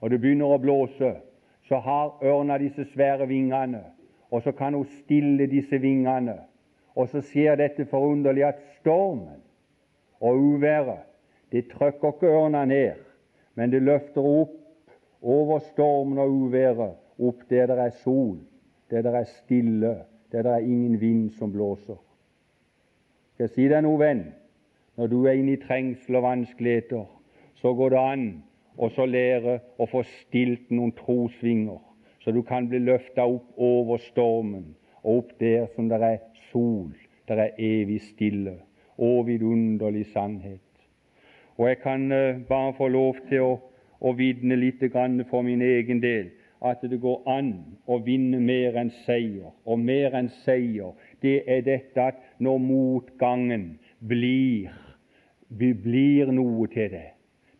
og 0.00 0.10
det 0.10 0.20
begynner 0.20 0.54
å 0.54 0.58
blåse, 0.58 1.14
så 1.68 1.78
har 1.78 2.18
ørna 2.22 2.58
disse 2.58 2.84
svære 2.92 3.28
vingene 3.28 3.84
og 4.32 4.42
så 4.42 4.52
kan 4.52 4.74
hun 4.74 4.86
stille 5.04 5.46
disse 5.46 5.78
vingene. 5.78 6.38
Og 6.96 7.08
så 7.08 7.20
skjer 7.20 7.56
dette 7.60 7.84
forunderlige 7.88 8.46
at 8.46 8.60
stormen 8.80 9.40
og 10.20 10.36
uværet 10.36 11.08
det 11.52 11.68
trykker 11.68 12.08
ikke 12.08 12.26
ørna 12.32 12.64
ned, 12.64 12.92
men 13.54 13.72
det 13.72 13.82
løfter 13.82 14.24
opp 14.24 14.54
over 15.22 15.58
stormen 15.58 16.18
og 16.18 16.30
uværet, 16.30 16.94
opp 17.18 17.42
der 17.50 17.66
det 17.66 17.78
er 17.78 17.90
sol, 18.04 18.38
der 18.90 19.02
det 19.02 19.14
er 19.14 19.24
stille, 19.24 19.96
der 20.32 20.42
det 20.42 20.52
er 20.52 20.64
ingen 20.64 21.00
vind 21.00 21.30
som 21.30 21.52
blåser. 21.52 22.00
Skal 23.34 23.44
jeg 23.44 23.50
si 23.50 23.68
deg 23.68 23.84
noe, 23.84 24.00
venn? 24.00 24.24
Når 24.96 25.12
du 25.12 25.18
er 25.26 25.36
inne 25.36 25.58
i 25.58 25.60
trengsel 25.60 26.16
og 26.16 26.24
vanskeligheter, 26.24 27.04
så 27.60 27.74
går 27.74 27.92
det 27.92 28.00
an 28.00 28.26
å 28.76 28.88
lære 29.06 29.60
å 29.76 29.86
få 29.92 30.02
stilt 30.08 30.70
noen 30.72 30.96
trosvinger 30.96 31.80
så 32.24 32.32
du 32.32 32.42
kan 32.42 32.68
bli 32.68 32.78
løfta 32.78 33.26
opp 33.26 33.58
over 33.58 33.98
stormen, 33.98 34.74
og 35.02 35.16
opp 35.22 35.32
der 35.40 35.66
som 35.74 35.88
det 35.90 36.02
er 36.02 36.20
sol, 36.50 36.92
der 37.28 37.48
er 37.48 37.58
evig 37.58 38.00
stille 38.02 38.58
og 38.98 39.26
vidunderlig 39.26 40.06
sannhet. 40.12 40.60
Og 41.56 41.68
jeg 41.68 41.78
kan 41.82 42.12
uh, 42.12 42.46
bare 42.48 42.74
få 42.74 42.88
lov 42.88 43.16
til 43.28 43.42
å, 43.42 43.52
å 44.00 44.12
vitne 44.16 44.56
litt 44.56 44.82
for 45.30 45.42
min 45.42 45.62
egen 45.62 46.00
del 46.02 46.30
at 46.62 46.82
det 46.86 47.00
går 47.02 47.22
an 47.26 47.52
å 47.90 47.98
vinne 48.06 48.38
mer 48.40 48.76
enn 48.78 48.92
seier. 49.02 49.50
Og 49.66 49.80
mer 49.82 50.14
enn 50.14 50.30
seier, 50.44 50.94
det 51.22 51.42
er 51.50 51.64
dette 51.66 52.04
at 52.12 52.20
når 52.38 52.58
motgangen 52.62 53.66
blir, 53.98 54.70
blir 55.50 56.30
noe 56.32 56.68
til 56.70 56.90
det. 56.94 57.08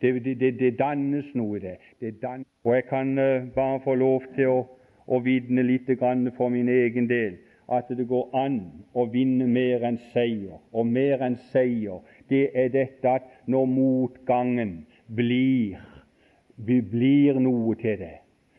Det, 0.01 0.15
det, 0.39 0.55
det 0.59 0.73
dannes 0.79 1.29
noe 1.35 1.59
i 1.59 1.63
det. 1.67 1.77
det 1.99 2.15
dannes. 2.21 2.52
Og 2.63 2.75
jeg 2.75 2.85
kan 2.89 3.17
uh, 3.19 3.49
bare 3.55 3.79
få 3.83 3.95
lov 3.95 4.23
til 4.35 4.47
å, 4.47 4.59
å 5.07 5.19
vitne 5.19 5.63
litt 5.63 5.89
for 6.37 6.49
min 6.49 6.69
egen 6.69 7.09
del 7.09 7.41
at 7.71 7.89
det 7.89 8.05
går 8.07 8.29
an 8.35 8.59
å 8.93 9.05
vinne 9.11 9.47
mer 9.47 9.83
enn 9.87 9.99
seier. 10.11 10.59
Og 10.71 10.87
mer 10.87 11.21
enn 11.23 11.37
seier, 11.51 12.01
det 12.29 12.49
er 12.53 12.71
dette 12.73 13.09
at 13.09 13.29
når 13.47 13.65
motgangen 13.71 14.73
blir, 15.07 15.79
blir 16.57 17.39
noe 17.39 17.75
til 17.79 17.99
det. 17.99 18.17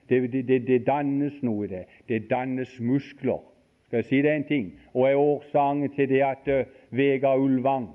Det, 0.08 0.20
det, 0.32 0.60
det 0.66 0.84
dannes 0.86 1.36
noe 1.42 1.64
i 1.64 1.70
det. 1.70 1.84
Det 2.08 2.24
dannes 2.30 2.72
muskler. 2.80 3.40
Skal 3.86 4.02
jeg 4.02 4.08
si 4.08 4.22
det 4.24 4.32
en 4.34 4.48
ting? 4.48 4.72
Og 4.92 5.08
er 5.08 5.20
årsaken 5.20 5.92
til 5.96 6.10
det 6.10 6.22
at 6.26 6.48
uh, 6.50 6.64
Vegard 6.90 7.40
Ulvang 7.40 7.88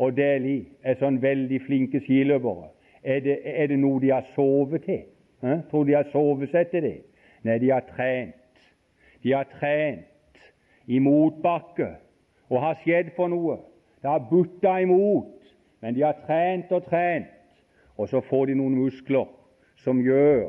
og 0.00 0.16
Dæhlie 0.16 0.70
er 0.82 0.98
sånn 0.98 1.20
veldig 1.22 1.60
flinke 1.66 2.00
skiløpere? 2.02 2.70
Er 3.02 3.24
er 3.44 3.66
det 3.70 3.78
noe 3.80 4.00
de 4.00 4.10
har 4.12 4.26
sovet 4.34 4.84
til? 4.84 5.04
Tror 5.40 5.84
de 5.84 5.96
har 5.96 6.08
sovet 6.12 6.52
seg 6.52 6.70
til 6.72 6.84
det? 6.84 6.98
Nei, 7.46 7.58
de 7.62 7.70
har 7.72 7.84
trent. 7.88 8.64
De 9.24 9.32
har 9.32 9.48
trent 9.58 10.44
i 10.86 10.98
motbakke 11.00 11.94
og 12.50 12.62
har 12.64 12.78
skjedd 12.82 13.12
for 13.16 13.32
noe. 13.32 13.58
Det 14.00 14.10
har 14.10 14.26
butta 14.30 14.78
imot, 14.80 15.52
men 15.80 15.96
de 15.96 16.04
har 16.04 16.20
trent 16.26 16.72
og 16.72 16.86
trent, 16.88 17.28
og 17.96 18.08
så 18.08 18.20
får 18.24 18.50
de 18.50 18.56
noen 18.56 18.78
muskler 18.80 19.28
som 19.80 20.00
gjør 20.04 20.48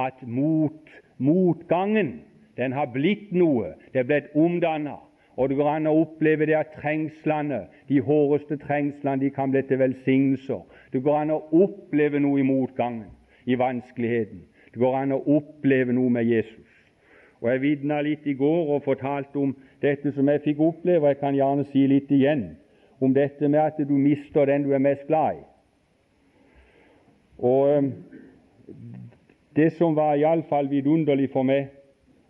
at 0.00 0.20
mot, 0.22 0.90
motgangen 1.18 2.20
den 2.56 2.72
har 2.76 2.90
blitt 2.92 3.32
noe. 3.32 3.74
Det 3.92 4.02
er 4.02 4.08
blitt 4.08 4.34
omdanna. 4.36 4.98
Og 5.40 5.48
det 5.48 5.56
går 5.56 5.68
an 5.70 5.88
å 5.88 5.94
oppleve 6.02 6.44
det 6.48 6.56
at 6.58 6.74
trengslene, 6.76 7.62
de 7.88 8.00
hårdeste 8.04 8.58
trengslene, 8.60 9.22
de 9.22 9.30
kan 9.32 9.52
bli 9.52 9.62
til 9.64 9.80
velsignelser. 9.80 10.60
Det 10.92 11.00
går 11.04 11.22
an 11.22 11.32
å 11.32 11.38
oppleve 11.56 12.20
noe 12.20 12.42
i 12.42 12.44
motgangen, 12.44 13.08
i 13.50 13.58
vanskeligheten. 13.58 14.44
Det 14.72 14.78
går 14.78 14.96
an 14.96 15.16
å 15.16 15.22
oppleve 15.36 15.94
noe 15.96 16.10
med 16.10 16.28
Jesus. 16.30 16.66
Og 17.40 17.50
Jeg 17.50 17.62
vitna 17.62 18.00
litt 18.04 18.26
i 18.26 18.36
går 18.36 18.74
og 18.74 18.84
fortalte 18.84 19.38
om 19.40 19.54
dette 19.82 20.12
som 20.12 20.28
jeg 20.28 20.42
fikk 20.44 20.60
oppleve, 20.60 21.02
og 21.02 21.08
jeg 21.08 21.20
kan 21.22 21.34
gjerne 21.34 21.64
si 21.72 21.86
litt 21.88 22.10
igjen 22.12 22.50
om 23.00 23.14
dette 23.16 23.48
med 23.48 23.60
at 23.60 23.78
du 23.88 23.96
mister 23.96 24.46
den 24.46 24.66
du 24.66 24.74
er 24.76 24.82
mest 24.84 25.06
glad 25.08 25.40
i. 25.40 25.44
Og 27.40 27.92
det 29.56 29.72
som 29.78 29.96
var 29.96 30.20
iallfall 30.20 30.68
vidunderlig 30.68 31.30
for 31.32 31.48
meg, 31.48 31.70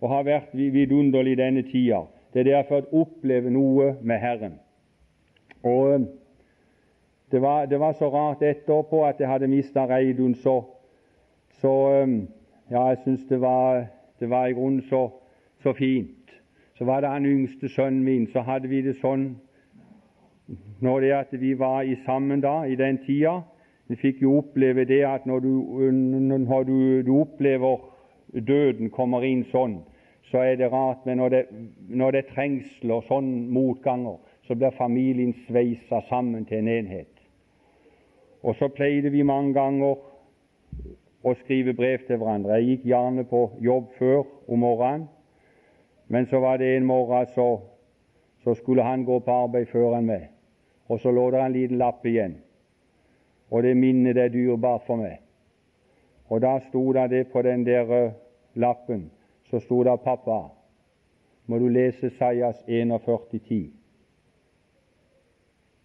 og 0.01 0.09
har 0.15 0.25
vært 0.25 0.55
vidunderlig 0.55 1.37
denne 1.37 1.63
tida, 1.67 2.05
det 2.33 2.47
er 2.47 2.61
har 2.61 2.69
fått 2.69 2.93
oppleve 2.95 3.51
noe 3.51 3.97
med 4.01 4.21
Herren. 4.23 4.55
Og 5.67 5.95
eh, 5.95 6.07
det 7.31 7.43
var, 7.43 7.67
det 7.67 7.79
var, 7.81 7.93
så 7.93 8.09
rart 8.11 8.43
etterpå 8.43 9.05
at 9.07 9.21
jeg 9.21 9.29
hadde 9.29 9.51
mista 9.51 9.85
Reidun, 9.87 10.35
så, 10.35 10.63
så 11.61 11.75
Ja, 12.71 12.85
jeg 12.89 12.99
syns 13.05 13.25
det 13.27 13.41
var, 13.43 13.87
det 14.21 14.29
var 14.31 14.47
i 14.47 14.53
grunnen 14.55 14.83
så, 14.87 15.09
så 15.63 15.73
fint. 15.75 16.31
Så 16.79 16.85
var 16.87 17.01
det 17.01 17.11
han 17.11 17.27
yngste 17.27 17.69
sønnen 17.69 18.05
min, 18.05 18.29
så 18.31 18.45
hadde 18.47 18.69
vi 18.71 18.79
det 18.87 18.95
sånn 19.01 19.33
når 20.81 21.01
det 21.01 21.11
at 21.15 21.33
vi 21.41 21.55
var 21.59 21.83
i 21.83 21.97
sammen 22.07 22.41
da, 22.41 22.63
i 22.65 22.77
den 22.79 22.99
tida, 23.07 23.41
vi 23.91 23.99
fikk 23.99 24.23
jo 24.23 24.37
oppleve 24.39 24.85
det 24.87 25.03
at 25.07 25.27
når 25.27 25.41
du, 25.41 25.53
når 25.91 26.65
du, 26.65 27.03
du 27.07 27.13
opplever 27.21 27.79
døden 28.47 28.91
kommer 28.95 29.27
inn 29.27 29.43
sånn, 29.51 29.81
så 30.31 30.45
er 30.47 30.61
det 30.61 30.71
rart. 30.71 31.03
Men 31.07 31.19
når 31.19 31.35
det, 31.35 31.41
når 31.89 32.15
det 32.15 32.23
er 32.23 32.35
trengsler, 32.35 33.03
sånn 33.09 33.33
motganger, 33.51 34.21
så 34.47 34.55
blir 34.55 34.75
familien 34.79 35.35
sveisa 35.47 36.05
sammen 36.09 36.47
til 36.47 36.63
en 36.63 36.71
enhet. 36.71 37.11
Og 38.47 38.55
så 38.59 38.71
pleide 38.73 39.11
vi 39.11 39.27
mange 39.27 39.55
ganger 39.59 39.99
å 41.23 41.35
skrive 41.43 41.75
brev 41.77 42.07
til 42.07 42.21
hverandre. 42.21 42.59
Jeg 42.59 42.69
gikk 42.69 42.91
gjerne 42.93 43.25
på 43.29 43.47
jobb 43.61 43.91
før 43.99 44.23
om 44.49 44.63
morgenen, 44.65 45.09
men 46.09 46.27
så 46.27 46.41
var 46.43 46.59
det 46.59 46.75
en 46.77 46.87
morgen 46.87 47.27
så, 47.35 47.49
så 48.45 48.55
skulle 48.59 48.83
han 48.83 49.05
gå 49.05 49.19
på 49.23 49.41
arbeid 49.45 49.69
før 49.71 49.99
enn 49.99 50.09
meg. 50.11 50.31
Og 50.91 50.99
så 51.01 51.13
lå 51.15 51.31
det 51.31 51.43
en 51.45 51.53
liten 51.55 51.79
lapp 51.79 52.07
igjen 52.07 52.41
og 53.51 53.63
det 53.63 53.77
minnet 53.77 54.17
er 54.17 54.29
dyrebart 54.29 54.87
for 54.87 54.97
meg. 54.97 55.19
Og 56.31 56.43
da 56.43 56.59
sto 56.69 56.93
det 56.93 57.27
på 57.33 57.43
den 57.43 57.67
der 57.67 57.91
uh, 57.91 58.13
lappen, 58.55 59.11
så 59.51 59.59
sto 59.59 59.83
det 59.83 60.01
'Pappa, 60.05 60.51
må 61.47 61.59
du 61.59 61.69
lese 61.69 62.11
Sajas 62.11 62.57
41,10. 62.69 63.71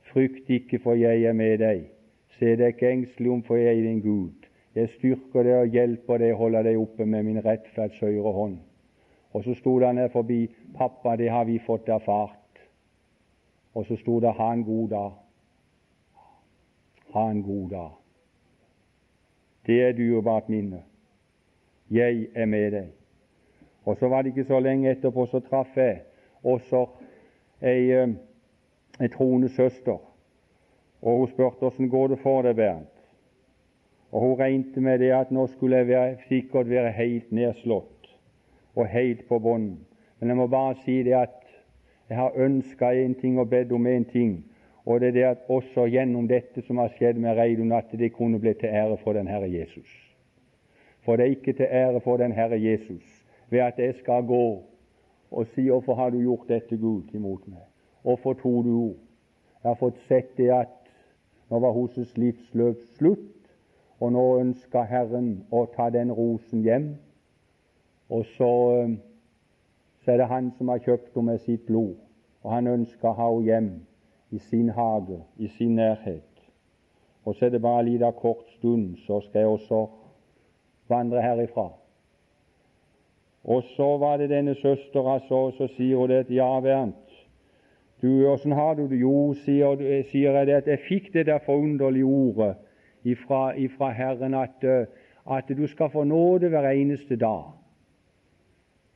Frykt 0.02 0.50
ikke, 0.50 0.80
for 0.80 0.94
jeg 0.94 1.24
er 1.24 1.34
med 1.34 1.58
deg. 1.58 1.86
Se 2.30 2.56
deg 2.56 2.68
ikke 2.68 2.92
engstelig 2.92 3.32
om, 3.32 3.44
for 3.44 3.56
jeg 3.56 3.80
er 3.80 3.84
din 3.84 4.02
Gud. 4.02 4.45
Jeg 4.76 4.90
styrker 4.90 5.44
deg 5.44 5.56
og 5.56 5.76
hjelper 5.76 6.18
deg, 6.18 6.34
holder 6.36 6.64
deg 6.64 6.80
oppe 6.80 7.06
med 7.06 7.24
min 7.24 7.44
rettferds 7.46 8.00
høyre 8.04 8.32
hånd. 8.32 8.58
Og 9.34 9.44
så 9.44 9.54
sto 9.56 9.80
han 9.80 9.98
her 9.98 10.08
forbi 10.12 10.48
'Pappa, 10.76 11.16
det 11.16 11.30
har 11.30 11.46
vi 11.46 11.60
fått 11.60 11.88
erfart'. 11.88 12.60
Og 13.74 13.86
så 13.86 13.96
sto 13.96 14.20
det 14.20 14.34
'Ha 14.34 14.54
en 14.54 14.64
god 14.64 14.90
dag' 14.90 15.26
ha 17.16 17.32
en 17.32 17.44
god 17.44 17.70
dag. 17.70 17.90
Det 19.66 19.84
er 19.84 19.92
dyrebart 19.92 20.50
minne. 20.50 20.84
Jeg 21.92 22.28
er 22.36 22.46
med 22.46 22.72
deg. 22.72 22.88
Og 23.86 23.98
så 23.98 24.08
var 24.08 24.22
det 24.22 24.34
ikke 24.34 24.48
så 24.50 24.60
lenge 24.60 24.92
etterpå 24.92 25.26
så 25.32 25.40
traff 25.40 25.78
jeg 25.78 26.02
også 26.44 26.86
ei, 27.62 27.92
ei 27.92 28.16
eh, 29.00 29.12
troende 29.14 29.50
søster. 29.50 30.02
Og 31.02 31.18
hun 31.18 31.32
spurte 31.32 31.70
åssen 31.70 31.90
går 31.90 32.08
det 32.08 32.20
for 32.20 32.42
deg, 32.42 32.56
Bernt. 32.56 32.95
Og 34.12 34.22
hun 34.22 34.40
regnet 34.40 34.78
med 34.78 35.00
det 35.00 35.12
at 35.12 35.32
nå 35.32 35.48
skulle 35.48 35.78
jeg 35.78 35.88
være, 35.88 36.16
sikkert 36.28 36.70
være 36.70 36.92
helt 36.92 37.32
nedslått 37.32 38.12
og 38.76 38.88
helt 38.88 39.28
på 39.28 39.40
bunnen. 39.40 39.80
Men 40.20 40.30
jeg 40.30 40.38
må 40.38 40.48
bare 40.48 40.76
si 40.86 41.04
det 41.04 41.14
at 41.14 41.42
jeg 42.10 42.18
har 42.18 42.38
ønska 42.38 42.92
én 42.94 43.16
ting 43.22 43.40
og 43.40 43.50
bedt 43.50 43.72
om 43.72 43.88
én 43.88 44.06
ting, 44.12 44.46
og 44.86 45.00
det 45.00 45.08
er 45.08 45.12
det 45.12 45.24
at 45.24 45.50
også 45.50 45.88
gjennom 45.90 46.28
dette 46.28 46.62
som 46.62 46.78
har 46.78 46.92
skjedd 46.94 47.18
med 47.18 47.38
Reidun, 47.38 47.72
at 47.72 47.90
det 47.92 48.14
kunne 48.14 48.40
bli 48.40 48.54
til 48.54 48.70
ære 48.70 48.98
for 49.04 49.14
den 49.14 49.28
Herre 49.28 49.50
Jesus. 49.52 49.90
For 51.02 51.16
det 51.16 51.26
er 51.26 51.36
ikke 51.38 51.54
til 51.54 51.66
ære 51.70 52.02
for 52.02 52.18
den 52.18 52.32
Herre 52.32 52.62
Jesus 52.62 53.26
ved 53.50 53.60
at 53.60 53.80
jeg 53.80 53.96
skal 53.96 54.24
gå 54.24 54.64
og 55.32 55.48
si 55.48 55.62
'Hvorfor 55.62 55.94
har 55.94 56.10
du 56.10 56.20
gjort 56.20 56.50
dette, 56.50 56.78
Gud, 56.78 57.04
imot 57.14 57.48
meg?' 57.48 57.70
Hvorfor 58.02 58.34
tror 58.34 58.62
du? 58.62 58.96
Jeg 59.64 59.70
har 59.70 59.76
fått 59.76 59.98
sett 60.08 60.38
det 60.38 60.50
at 60.50 60.68
nå 61.50 61.60
var 61.60 61.74
hennes 61.74 62.18
livsløp 62.18 62.78
slutt, 62.98 63.45
og 64.00 64.12
nå 64.12 64.24
ønsker 64.40 64.88
Herren 64.90 65.30
å 65.52 65.66
ta 65.76 65.90
den 65.90 66.12
rosen 66.12 66.64
hjem. 66.66 66.96
Og 68.10 68.26
så, 68.36 68.52
eh, 68.80 68.96
så 70.04 70.12
er 70.12 70.18
det 70.18 70.28
Han 70.28 70.52
som 70.58 70.68
har 70.68 70.80
kjøpt 70.80 71.14
henne 71.14 71.26
med 71.32 71.40
sitt 71.40 71.66
blod, 71.66 71.96
og 72.44 72.52
han 72.52 72.68
ønsker 72.68 73.10
å 73.10 73.14
ha 73.14 73.30
henne 73.32 73.46
hjem 73.46 73.72
i 74.32 74.40
sin 74.40 74.70
hage, 74.70 75.24
i 75.38 75.48
sin 75.48 75.76
nærhet. 75.76 76.24
Og 77.26 77.36
så 77.36 77.46
er 77.46 77.50
det 77.50 77.62
bare 77.62 77.80
en 77.80 77.86
liten 77.86 78.14
kort 78.14 78.46
stund, 78.58 78.98
så 79.08 79.22
skal 79.22 79.40
jeg 79.40 79.48
også 79.48 79.88
vandre 80.88 81.22
herifra. 81.22 81.72
Og 83.44 83.64
så 83.64 83.98
var 83.98 84.18
det 84.18 84.30
denne 84.30 84.56
søstera, 84.56 85.20
så, 85.28 85.52
så 85.52 85.68
sier 85.68 85.98
hun 85.98 86.10
det 86.10 86.30
ja, 86.30 86.60
Bernt, 86.60 87.06
du, 88.02 88.28
åssen 88.28 88.52
har 88.52 88.74
du 88.76 88.88
det? 88.88 89.00
Jo, 89.00 89.34
sier, 89.34 89.80
sier, 90.12 90.36
jeg 90.38 90.48
det, 90.48 90.54
at 90.54 90.68
jeg 90.68 90.80
fikk 90.90 91.14
det 91.14 91.26
der 91.26 91.40
forunderlige 91.46 92.06
ordet 92.06 92.56
ifra, 93.06 93.56
ifra 93.56 93.92
Herren 93.94 94.34
at, 94.34 94.66
at 95.26 95.54
du 95.58 95.68
skal 95.68 95.90
få 95.94 96.04
nåde 96.04 96.50
hver 96.50 96.70
eneste 96.74 97.16
dag 97.16 97.54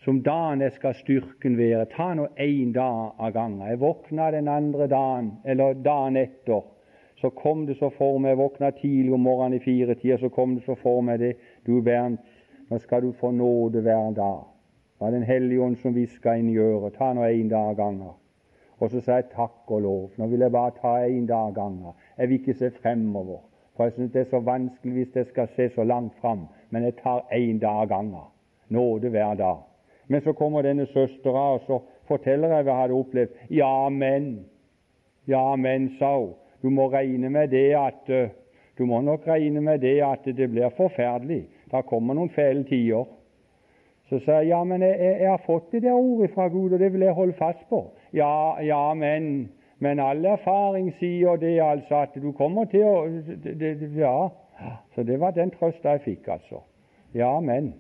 som 0.04 0.22
dagen 0.24 0.62
jeg 0.62 0.72
skal 0.78 0.96
styrken 0.96 1.58
være. 1.60 1.86
Ta 1.92 2.14
nå 2.16 2.30
én 2.40 2.72
dag 2.74 3.20
av 3.20 3.32
gangen. 3.36 3.68
Jeg 3.68 3.82
våkna 3.82 4.32
den 4.32 4.48
andre 4.48 4.88
dagen, 4.88 5.32
eller 5.46 5.74
dagen 5.74 6.18
etter. 6.18 6.62
Så 7.20 7.30
kom 7.36 7.66
det 7.68 7.76
så 7.78 7.90
for 7.92 8.20
meg, 8.20 8.32
jeg 8.32 8.40
våkna 8.40 8.72
tidlig 8.78 9.14
om 9.14 9.26
morgenen 9.28 9.60
i 9.60 9.64
firetida, 9.64 10.18
så 10.18 10.30
kom 10.32 10.56
det 10.56 10.64
så 10.64 10.76
for 10.80 11.02
meg 11.04 11.20
det. 11.20 11.34
Du 11.68 11.82
Bernt, 11.84 12.24
nå 12.70 12.80
skal 12.80 13.04
du 13.04 13.12
få 13.12 13.32
nåde 13.36 13.84
hver 13.84 14.16
dag. 14.16 14.48
Det 14.96 15.06
var 15.06 15.12
Den 15.12 15.24
hellige 15.24 15.62
ånd 15.62 15.78
som 15.78 15.94
hviska 15.94 16.38
inn 16.40 16.50
i 16.50 16.58
øret. 16.58 16.96
Ta 16.96 17.14
nå 17.14 17.28
én 17.28 17.50
dag 17.50 17.74
av 17.74 17.76
gangen. 17.76 18.16
Og 18.80 18.92
så 18.92 19.02
sa 19.02 19.20
jeg 19.20 19.32
takk 19.36 19.68
og 19.68 19.82
lov. 19.82 20.10
Nå 20.18 20.28
vil 20.32 20.40
jeg 20.40 20.52
bare 20.52 20.72
ta 20.80 20.96
én 21.04 21.28
dag 21.28 21.52
av 21.52 21.54
gangen. 21.54 21.94
Jeg 22.18 22.30
vil 22.30 22.40
ikke 22.40 22.54
se 22.54 22.72
fremover. 22.72 23.44
For 23.80 23.88
jeg 23.88 23.94
syns 23.96 24.12
det 24.12 24.20
er 24.22 24.26
så 24.28 24.40
vanskelig 24.44 24.94
hvis 24.94 25.14
jeg 25.16 25.26
skal 25.30 25.48
se 25.56 25.70
så 25.72 25.84
langt 25.88 26.16
fram. 26.20 26.42
Men 26.70 26.84
jeg 26.84 26.98
tar 27.00 27.22
én 27.32 27.62
dag 27.62 27.86
av 27.86 27.88
gangen. 27.88 28.26
Nåde 28.68 29.10
hver 29.10 29.38
dag. 29.40 29.62
Men 30.08 30.22
så 30.22 30.34
kommer 30.34 30.62
denne 30.62 30.86
søstera, 30.86 31.54
og 31.54 31.62
så 31.64 31.78
forteller 32.10 32.52
jeg 32.52 32.66
hva 32.66 32.74
jeg 32.74 32.82
hadde 32.82 32.98
opplevd. 32.98 33.38
Ja, 33.50 33.90
men, 33.90 34.26
ja, 35.28 35.56
men, 35.56 35.94
sa 36.00 36.10
hun, 36.18 36.34
du 36.62 36.70
må 36.70 36.90
regne 36.92 37.30
med 37.30 37.48
det 37.56 37.70
at 37.80 38.12
eh, 38.12 38.34
du 38.78 38.84
må 38.86 39.00
nok 39.02 39.24
regne 39.28 39.62
med 39.62 39.80
det 39.80 40.02
at 40.04 40.28
det 40.28 40.50
blir 40.52 40.76
forferdelig. 40.76 41.46
Det 41.72 41.86
kommer 41.88 42.20
noen 42.20 42.36
fæle 42.36 42.66
tider. 42.68 43.08
Så 44.10 44.20
sa 44.26 44.42
jeg 44.42 44.52
ja, 44.52 44.60
men 44.64 44.84
jeg, 44.84 45.00
jeg, 45.00 45.22
jeg 45.22 45.30
har 45.30 45.46
fått 45.46 45.72
det 45.72 45.86
der 45.88 45.96
ordet 45.96 46.34
fra 46.36 46.50
Gud, 46.52 46.74
og 46.74 46.80
det 46.80 46.92
vil 46.94 47.08
jeg 47.08 47.16
holde 47.16 47.40
fast 47.40 47.64
på. 47.70 47.86
Ja, 48.12 48.60
ja, 48.60 48.94
men 48.94 49.48
men 49.80 50.00
all 50.00 50.26
erfaring 50.26 50.92
sier 51.00 51.36
det 51.40 51.60
altså 51.64 52.04
at 52.04 52.16
du 52.20 52.32
kommer 52.36 52.66
til 52.72 52.84
å 52.84 52.96
det, 53.08 53.60
det, 53.60 53.92
Ja. 53.96 54.30
Så 54.96 55.04
det 55.08 55.20
var 55.20 55.32
den 55.32 55.54
trøsta 55.56 55.94
jeg 55.96 56.02
fikk, 56.04 56.28
altså. 56.28 56.58
Ja, 57.16 57.40
men. 57.40 57.74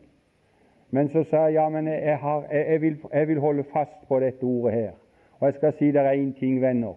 Men 0.92 1.10
så 1.10 1.26
sa 1.28 1.44
jeg 1.50 1.54
ja, 1.54 1.70
men 1.70 1.88
jeg, 1.88 2.18
har, 2.18 2.46
jeg, 2.52 2.66
jeg, 2.70 2.82
vil, 2.82 2.96
jeg 3.14 3.28
vil 3.28 3.40
holde 3.40 3.66
fast 3.74 4.08
på 4.08 4.20
dette 4.20 4.44
ordet 4.44 4.74
her. 4.74 4.94
Og 5.40 5.48
jeg 5.48 5.58
skal 5.58 5.76
si 5.76 5.92
dere 5.92 6.16
én 6.16 6.32
ting, 6.40 6.62
venner, 6.62 6.96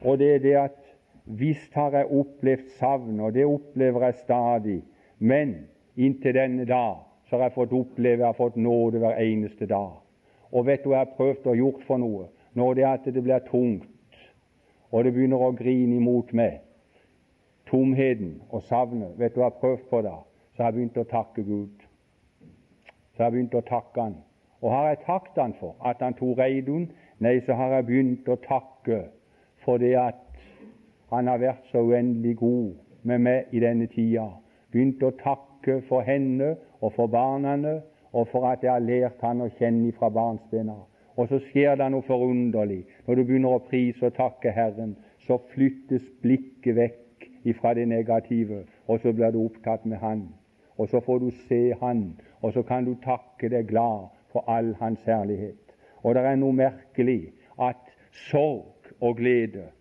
og 0.00 0.18
det 0.18 0.30
er 0.34 0.38
det 0.38 0.54
at 0.58 0.78
visst 1.24 1.74
har 1.74 1.92
jeg 1.94 2.06
opplevd 2.06 2.70
savn, 2.78 3.20
og 3.20 3.34
det 3.34 3.44
opplever 3.46 4.04
jeg 4.04 4.14
stadig, 4.22 4.78
men 5.18 5.54
inntil 5.96 6.34
denne 6.34 6.64
dag 6.64 7.04
så 7.28 7.36
har 7.36 7.48
jeg 7.48 7.56
fått 7.58 7.74
oppleve, 7.76 8.22
jeg 8.22 8.26
har 8.26 8.38
fått 8.38 8.56
nåde 8.56 9.02
hver 9.02 9.20
eneste 9.20 9.66
dag. 9.66 9.98
Og 10.52 10.66
vet 10.66 10.84
du 10.84 10.88
hva 10.88 11.02
jeg 11.02 11.06
har 11.06 11.16
prøvd 11.18 11.50
å 11.50 11.58
gjort 11.58 11.86
for 11.86 12.00
noe? 12.00 12.28
Det 12.54 12.82
er 12.82 12.94
at 12.94 13.04
det 13.04 13.22
blir 13.22 13.44
tungt, 13.50 13.90
og 14.90 15.04
det 15.04 15.12
begynner 15.12 15.42
å 15.42 15.52
grine 15.56 15.98
imot 15.98 16.32
meg, 16.32 16.62
tomheten 17.68 18.38
og 18.48 18.62
savnet 18.68 19.18
Vet 19.20 19.34
du 19.34 19.40
hva 19.40 19.48
jeg 19.48 19.52
har 19.52 19.60
prøvd 19.60 19.84
på 19.90 20.00
da? 20.06 20.14
Så 20.56 20.62
har 20.62 20.70
jeg 20.70 20.78
begynt 20.78 20.96
å 20.98 21.04
takke 21.10 21.44
Gud. 21.44 21.84
Så 23.12 23.22
har 23.22 23.28
jeg 23.28 23.36
begynt 23.36 23.58
å 23.58 23.66
takke 23.68 24.06
Han. 24.06 24.16
Og 24.62 24.72
har 24.72 24.88
jeg 24.88 25.00
takket 25.04 25.42
Han 25.42 25.54
for 25.60 25.76
at 25.86 26.00
Han 26.02 26.16
tok 26.18 26.38
Reidun? 26.38 26.88
Nei, 27.20 27.40
så 27.46 27.54
har 27.58 27.76
jeg 27.76 27.86
begynt 27.86 28.28
å 28.28 28.38
takke 28.46 29.02
for 29.64 29.78
det 29.78 29.94
at 30.00 30.24
Han 31.12 31.28
har 31.28 31.38
vært 31.38 31.68
så 31.72 31.84
uendelig 31.84 32.36
god 32.40 32.74
med 33.02 33.22
meg 33.24 33.52
i 33.52 33.60
denne 33.60 33.86
tida. 33.92 34.30
Begynt 34.72 35.02
å 35.04 35.12
takke 35.20 35.80
for 35.88 36.04
henne 36.04 36.56
og 36.80 36.92
for 36.96 37.06
barna, 37.06 37.80
og 38.12 38.28
for 38.32 38.48
at 38.48 38.64
jeg 38.64 38.72
har 38.72 38.84
lært 38.84 39.20
Han 39.22 39.44
å 39.44 39.52
kjenne 39.58 39.92
fra 39.98 40.08
barnsben 40.08 40.72
av. 40.72 40.86
Og 41.18 41.28
så 41.28 41.40
skjer 41.48 41.74
det 41.78 41.88
noe 41.90 42.06
forunderlig. 42.06 42.84
Når 43.06 43.18
du 43.18 43.24
begynner 43.26 43.56
å 43.56 43.64
prise 43.66 44.06
og 44.06 44.14
takke 44.14 44.52
Herren, 44.54 44.94
så 45.26 45.40
flyttes 45.50 46.04
blikket 46.22 46.76
vekk 46.78 47.26
ifra 47.50 47.74
det 47.74 47.88
negative, 47.90 48.62
og 48.86 49.00
så 49.02 49.12
blir 49.12 49.34
du 49.34 49.40
opptatt 49.42 49.86
med 49.86 49.98
Han. 49.98 50.28
Og 50.78 50.88
så 50.88 51.00
får 51.02 51.18
du 51.24 51.30
se 51.48 51.74
Han, 51.80 52.12
og 52.40 52.54
så 52.54 52.62
kan 52.62 52.86
du 52.86 52.94
takke 53.02 53.50
deg 53.50 53.66
glad 53.72 54.12
for 54.32 54.46
all 54.46 54.74
Hans 54.78 55.02
herlighet. 55.06 55.58
Og 56.06 56.14
det 56.14 56.22
er 56.22 56.38
noe 56.38 56.54
merkelig 56.54 57.32
at 57.58 57.82
sorg 58.30 58.94
og 59.00 59.18
glede 59.18 59.72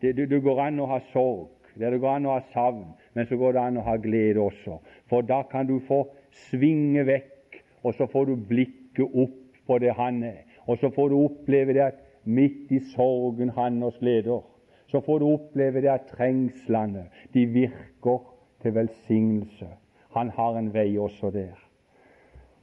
Det, 0.00 0.16
det, 0.16 0.28
det 0.30 0.38
går 0.42 0.60
an 0.62 0.78
å 0.78 0.86
ha 0.86 1.00
sorg, 1.12 1.48
det, 1.74 1.90
det 1.90 1.98
går 1.98 2.20
an 2.20 2.26
å 2.30 2.36
ha 2.36 2.42
savn, 2.52 2.84
men 3.14 3.26
så 3.26 3.36
går 3.36 3.56
det 3.56 3.62
an 3.66 3.80
å 3.80 3.82
ha 3.82 3.96
glede 3.98 4.38
også. 4.38 4.76
For 5.10 5.26
da 5.26 5.40
kan 5.50 5.66
du 5.66 5.80
få 5.88 6.04
svinge 6.48 7.02
vekk, 7.08 7.58
og 7.82 7.96
så 7.98 8.06
får 8.06 8.30
du 8.30 8.36
blikket 8.48 9.02
opp 9.10 9.34
på 9.66 9.78
det 9.82 9.96
Han 9.98 10.22
er. 10.22 10.47
Og 10.68 10.78
så 10.78 10.90
får 10.90 11.08
du 11.08 11.16
oppleve 11.16 11.72
det 11.72 11.80
at 11.80 12.00
midt 12.24 12.72
i 12.72 12.80
sorgen 12.92 13.48
han 13.56 13.82
oss 13.82 13.96
leder, 14.00 14.44
så 14.86 15.00
får 15.00 15.18
du 15.18 15.24
oppleve 15.26 15.80
det 15.80 15.88
at 15.88 16.10
trengslene 16.12 17.06
de 17.34 17.46
virker 17.46 18.18
til 18.62 18.74
velsignelse. 18.74 19.68
Han 20.16 20.30
har 20.30 20.58
en 20.58 20.74
vei 20.74 20.98
også 20.98 21.30
der. 21.30 21.56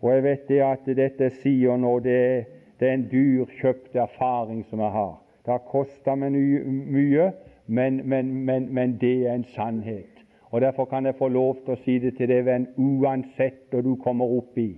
Og 0.02 0.14
jeg 0.14 0.24
vet 0.24 0.48
det 0.48 0.62
at 0.62 0.86
dette 0.86 1.30
sier 1.42 1.78
nå, 1.78 2.00
det, 2.00 2.46
det 2.80 2.90
er 2.90 2.94
en 2.94 3.08
dyrkjøpt 3.12 3.96
erfaring 3.96 4.66
som 4.70 4.80
jeg 4.80 4.92
har. 4.92 5.16
Det 5.46 5.54
har 5.54 5.66
kosta 5.70 6.16
meg 6.16 6.34
mye, 6.34 7.32
men, 7.68 8.02
men, 8.06 8.34
men, 8.46 8.70
men, 8.74 8.98
det 9.02 9.28
er 9.28 9.34
en 9.34 9.50
sannhet. 9.56 10.12
Og 10.52 10.62
Derfor 10.62 10.86
kan 10.86 11.06
jeg 11.06 11.18
få 11.18 11.28
lov 11.28 11.58
til 11.66 11.74
å 11.74 11.82
si 11.84 12.00
det 12.00 12.16
til 12.18 12.30
deg, 12.30 12.46
venn, 12.46 12.68
uansett 12.78 13.66
hva 13.74 13.82
du 13.82 13.96
kommer 14.02 14.30
opp 14.38 14.58
i. 14.58 14.72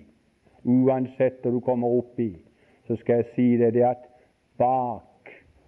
Uansett 0.63 1.43
hva 1.43 1.51
du 1.51 1.59
kommer 1.63 1.91
opp 1.99 2.19
i 2.19 2.33
så 2.87 2.95
skal 2.95 3.21
jeg 3.21 3.31
si 3.35 3.47
det, 3.59 3.73
det 3.73 3.83
at 3.83 4.07
bak 4.57 5.03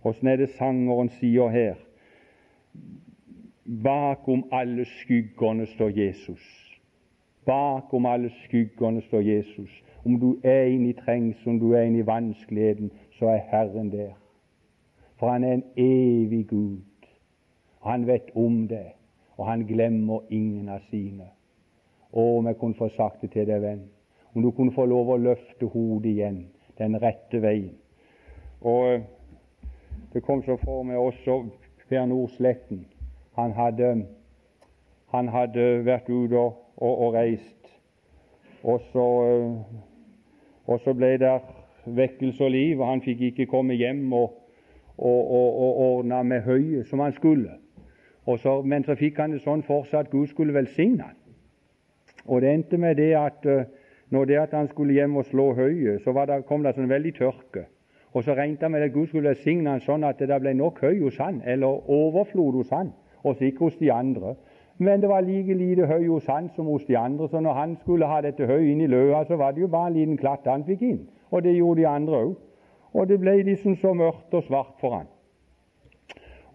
Åssen 0.03 0.27
er 0.27 0.35
det 0.39 0.49
sangeren 0.55 1.09
sier 1.19 1.49
her? 1.51 1.75
Bakom 3.83 4.45
alle 4.51 4.85
skyggene 4.85 5.65
står 5.75 5.91
Jesus. 5.97 6.45
Bakom 7.45 8.05
alle 8.05 8.29
skyggene 8.29 9.01
står 9.01 9.19
Jesus. 9.19 9.83
Om 10.05 10.19
du 10.19 10.37
er 10.43 10.71
inne 10.71 10.89
i 10.89 10.93
trengselen, 10.93 11.55
om 11.55 11.59
du 11.59 11.73
er 11.75 11.81
inne 11.81 11.99
i 11.99 12.05
vanskeligheten, 12.07 12.91
så 13.19 13.25
er 13.25 13.43
Herren 13.51 13.91
der. 13.91 14.15
For 15.19 15.29
Han 15.29 15.43
er 15.43 15.53
en 15.53 15.63
evig 15.77 16.47
Gud. 16.47 16.79
Han 17.83 18.07
vet 18.07 18.31
om 18.35 18.67
det, 18.67 18.85
og 19.37 19.45
han 19.47 19.65
glemmer 19.67 20.19
ingen 20.29 20.69
av 20.69 20.79
sine. 20.89 21.27
Å, 22.11 22.37
om 22.37 22.47
jeg 22.47 22.57
kunne 22.59 22.75
få 22.75 22.89
sagt 22.95 23.21
det 23.21 23.31
til 23.31 23.47
deg, 23.47 23.61
venn. 23.61 23.83
Om 24.35 24.43
du 24.43 24.51
kunne 24.51 24.73
få 24.75 24.85
lov 24.85 25.11
å 25.11 25.17
løfte 25.17 25.65
hodet 25.65 26.11
igjen 26.11 26.41
den 26.79 26.97
rette 27.01 27.41
veien. 27.43 27.75
Og 28.61 28.93
eh, 28.93 29.01
det 30.13 30.23
kom 30.25 30.43
så 30.43 30.57
for 30.63 30.83
meg 30.83 30.97
også 30.97 31.43
Per 31.89 32.05
Nordsletten. 32.05 32.85
Han 33.37 33.53
hadde, 33.53 34.05
han 35.13 35.29
hadde 35.29 35.85
vært 35.85 36.09
ute 36.09 36.37
og, 36.37 36.57
og, 36.77 36.97
og 37.05 37.13
reist, 37.13 37.71
og 38.63 38.81
så, 38.91 39.07
eh, 39.29 39.63
og 40.67 40.81
så 40.83 40.93
ble 40.93 41.15
det 41.21 41.37
vekkelse 41.85 42.43
og 42.43 42.51
liv, 42.51 42.81
og 42.81 42.87
han 42.87 43.01
fikk 43.01 43.21
ikke 43.21 43.45
komme 43.45 43.73
hjem 43.73 44.13
og, 44.13 44.35
og, 44.97 45.79
ordne 45.79 46.23
med 46.23 46.41
høyet 46.41 46.87
som 46.87 46.99
han 46.99 47.13
skulle. 47.13 47.57
Så, 48.37 48.61
men 48.61 48.83
så 48.85 48.93
fikk 48.95 49.17
han 49.17 49.31
det 49.33 49.41
sånn 49.41 49.63
for 49.65 49.87
seg 49.89 50.03
at 50.03 50.11
Gud 50.11 50.27
skulle 50.29 50.53
velsigne 50.53 51.07
han. 51.07 51.15
Og 52.29 52.43
det 52.43 52.51
endte 52.53 52.77
med 52.77 52.99
det 52.99 53.13
at 53.17 53.45
uh, 53.49 53.63
når 54.09 54.25
det 54.25 54.37
at 54.37 54.53
han 54.53 54.67
skulle 54.67 54.93
hjem 54.93 55.15
og 55.15 55.25
slå 55.25 55.53
høyet, 55.53 56.01
så 56.01 56.13
det, 56.27 56.45
kom 56.45 56.63
det 56.63 56.73
sånn 56.75 56.89
veldig 56.89 57.13
tørke. 57.17 57.65
Og 58.13 58.23
så 58.25 58.33
regnet 58.33 58.63
han 58.65 58.71
med 58.73 58.87
at 58.87 58.93
Gud 58.93 59.07
skulle 59.07 59.29
velsigne 59.29 59.69
han 59.69 59.83
sånn 59.85 60.03
at 60.03 60.21
det 60.21 60.39
ble 60.41 60.53
nok 60.57 60.81
høy 60.81 61.01
hos 61.03 61.19
han, 61.21 61.43
eller 61.45 61.91
overflod 61.93 62.57
hos 62.57 62.71
han, 62.73 62.89
og 63.21 63.35
så 63.35 63.45
ikke 63.45 63.67
hos 63.67 63.77
de 63.77 63.91
andre. 63.93 64.33
Men 64.79 65.01
det 65.03 65.09
var 65.11 65.21
like 65.21 65.53
lite 65.53 65.85
høy 65.85 66.07
hos 66.07 66.25
han 66.31 66.49
som 66.55 66.65
hos 66.71 66.85
de 66.87 66.97
andre, 66.97 67.27
så 67.29 67.41
når 67.43 67.53
han 67.53 67.77
skulle 67.83 68.07
ha 68.09 68.21
dette 68.25 68.47
høyet 68.47 68.71
inn 68.71 68.81
i 68.81 68.89
løa, 68.89 69.25
så 69.27 69.37
var 69.37 69.53
det 69.53 69.61
jo 69.61 69.67
bare 69.67 69.91
en 69.91 69.97
liten 69.99 70.17
klatt 70.17 70.47
han 70.47 70.65
fikk 70.65 70.81
inn. 70.87 71.01
Og 71.29 71.43
det 71.43 71.53
gjorde 71.57 71.81
de 71.81 71.87
andre 71.87 72.23
òg. 72.23 72.35
Og 72.93 73.07
det 73.07 73.19
ble 73.21 73.35
liksom 73.45 73.75
så 73.77 73.93
mørkt 73.93 74.33
og 74.33 74.43
svart 74.47 74.79
for 74.81 74.95
han. 74.95 75.09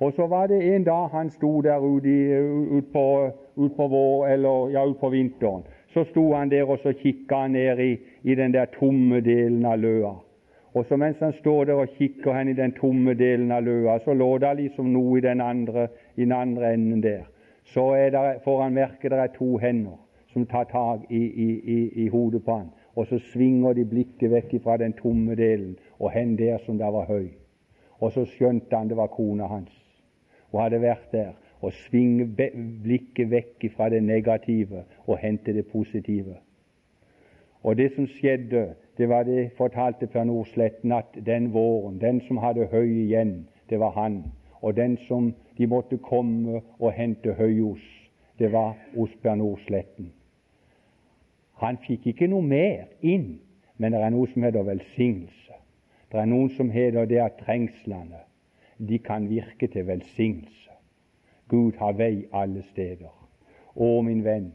Og 0.02 0.12
så 0.16 0.26
var 0.26 0.48
det 0.50 0.58
en 0.74 0.84
dag 0.84 1.12
han 1.12 1.30
sto 1.30 1.60
der 1.62 1.78
ute 1.78 2.40
ut 2.74 2.90
på, 2.92 3.30
ut 3.56 3.76
på 3.76 3.86
ja, 4.72 4.82
ut 4.82 4.98
på 4.98 5.08
vinteren 5.12 5.62
så 5.94 6.04
sto 6.04 6.32
han 6.34 6.50
der 6.50 6.66
og 6.66 6.78
så 6.82 6.92
kikka 6.92 7.44
han 7.44 7.52
ned 7.54 7.78
i, 7.78 7.92
i, 8.22 8.34
den 8.34 8.54
der 8.54 8.66
tomme 8.78 9.20
delen 9.20 9.64
av 9.64 9.78
løa. 9.78 10.14
Og 10.74 10.86
så 10.88 10.96
mens 10.98 11.20
han 11.22 11.32
står 11.32 11.64
der 11.64 11.82
og 11.84 11.92
kikker 11.98 12.34
hen 12.34 12.48
i 12.50 12.56
den 12.58 12.72
tomme 12.74 13.14
delen 13.14 13.52
av 13.54 13.62
løa, 13.62 13.98
så 14.02 14.14
lå 14.14 14.32
det 14.42 14.56
liksom 14.58 14.90
noe 14.92 15.18
i 15.18 15.22
den 15.22 15.40
andre, 15.40 15.86
i 16.16 16.24
den 16.24 16.32
andre 16.34 16.72
enden 16.74 17.02
der. 17.02 17.22
Så 17.64 17.92
der, 18.12 18.40
får 18.44 18.62
han 18.62 18.74
merke 18.74 19.08
det 19.08 19.18
er 19.18 19.30
to 19.38 19.56
hender 19.62 20.00
som 20.32 20.46
tar 20.50 20.64
tak 20.64 21.06
i, 21.10 21.22
i, 21.94 22.08
hodet 22.08 22.42
på 22.44 22.56
han, 22.58 22.72
og 22.94 23.06
så 23.06 23.20
svinger 23.30 23.72
de 23.78 23.84
blikket 23.86 24.32
vekk 24.32 24.56
fra 24.64 24.76
den 24.82 24.92
tomme 24.98 25.36
delen 25.38 25.76
og 26.00 26.10
hen 26.10 26.34
der 26.38 26.58
som 26.66 26.78
det 26.78 26.90
var 26.90 27.06
høy. 27.06 27.30
Og 28.02 28.10
så 28.12 28.26
skjønte 28.26 28.76
han 28.76 28.90
det 28.90 28.98
var 28.98 29.14
kona 29.14 29.46
hans, 29.46 29.70
og 30.50 30.64
hadde 30.64 30.82
vært 30.82 31.06
der 31.14 31.30
og 31.64 31.72
svinge 31.86 32.26
blikket 32.84 33.30
vekk 33.30 33.68
fra 33.76 33.88
det 33.92 34.02
negative 34.02 34.84
og 35.06 35.18
hente 35.18 35.52
det 35.56 35.66
positive. 35.72 36.36
Og 37.64 37.76
Det 37.76 37.92
som 37.94 38.06
skjedde, 38.06 38.74
det 38.98 39.08
var 39.08 39.22
det 39.22 39.52
fortalte 39.56 40.06
Per 40.06 40.24
Nordsletten 40.24 40.92
at 40.92 41.16
den 41.26 41.52
våren, 41.52 42.00
den 42.00 42.20
som 42.20 42.36
hadde 42.36 42.66
høy 42.66 42.88
igjen, 42.88 43.48
det 43.70 43.80
var 43.80 43.90
han. 43.90 44.24
Og 44.60 44.76
den 44.76 44.96
som 45.08 45.34
de 45.58 45.66
måtte 45.66 45.96
komme 45.96 46.60
og 46.78 46.92
hente 46.92 47.32
høy 47.32 47.60
hos, 47.60 47.80
det 48.38 48.52
var 48.52 48.76
hos 48.96 49.10
Per 49.22 49.34
Nordsletten. 49.34 50.12
Han 51.62 51.78
fikk 51.86 52.06
ikke 52.06 52.28
noe 52.28 52.42
mer 52.42 52.84
inn, 53.00 53.38
men 53.78 53.92
det 53.92 54.02
er 54.02 54.12
noe 54.12 54.28
som 54.28 54.42
heter 54.42 54.66
velsignelse. 54.66 55.56
Det 56.12 56.20
er 56.20 56.28
noen 56.30 56.50
som 56.54 56.70
heter 56.70 57.08
det 57.10 57.22
at 57.22 57.40
trengslene 57.40 58.20
de 58.78 58.98
kan 58.98 59.28
virke 59.30 59.66
til 59.66 59.86
velsignelse. 59.86 60.73
Gud 61.48 61.76
har 61.78 61.92
vei 61.92 62.24
alle 62.32 62.62
steder. 62.72 63.12
Å, 63.74 63.88
min 64.02 64.24
venn, 64.24 64.52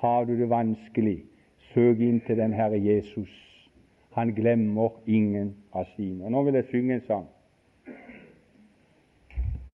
har 0.00 0.24
du 0.24 0.36
det 0.38 0.48
vanskelig, 0.50 1.24
søk 1.72 2.00
inn 2.00 2.20
til 2.26 2.38
den 2.40 2.52
Herre 2.56 2.78
Jesus. 2.78 3.32
Han 4.16 4.32
glemmer 4.34 4.96
ingen 5.06 5.54
av 5.72 5.86
sine. 5.96 6.24
Og 6.24 6.32
Nå 6.32 6.42
vil 6.46 6.58
jeg 6.58 6.70
synge 6.70 6.94
en 6.98 7.06
sang. 7.06 7.28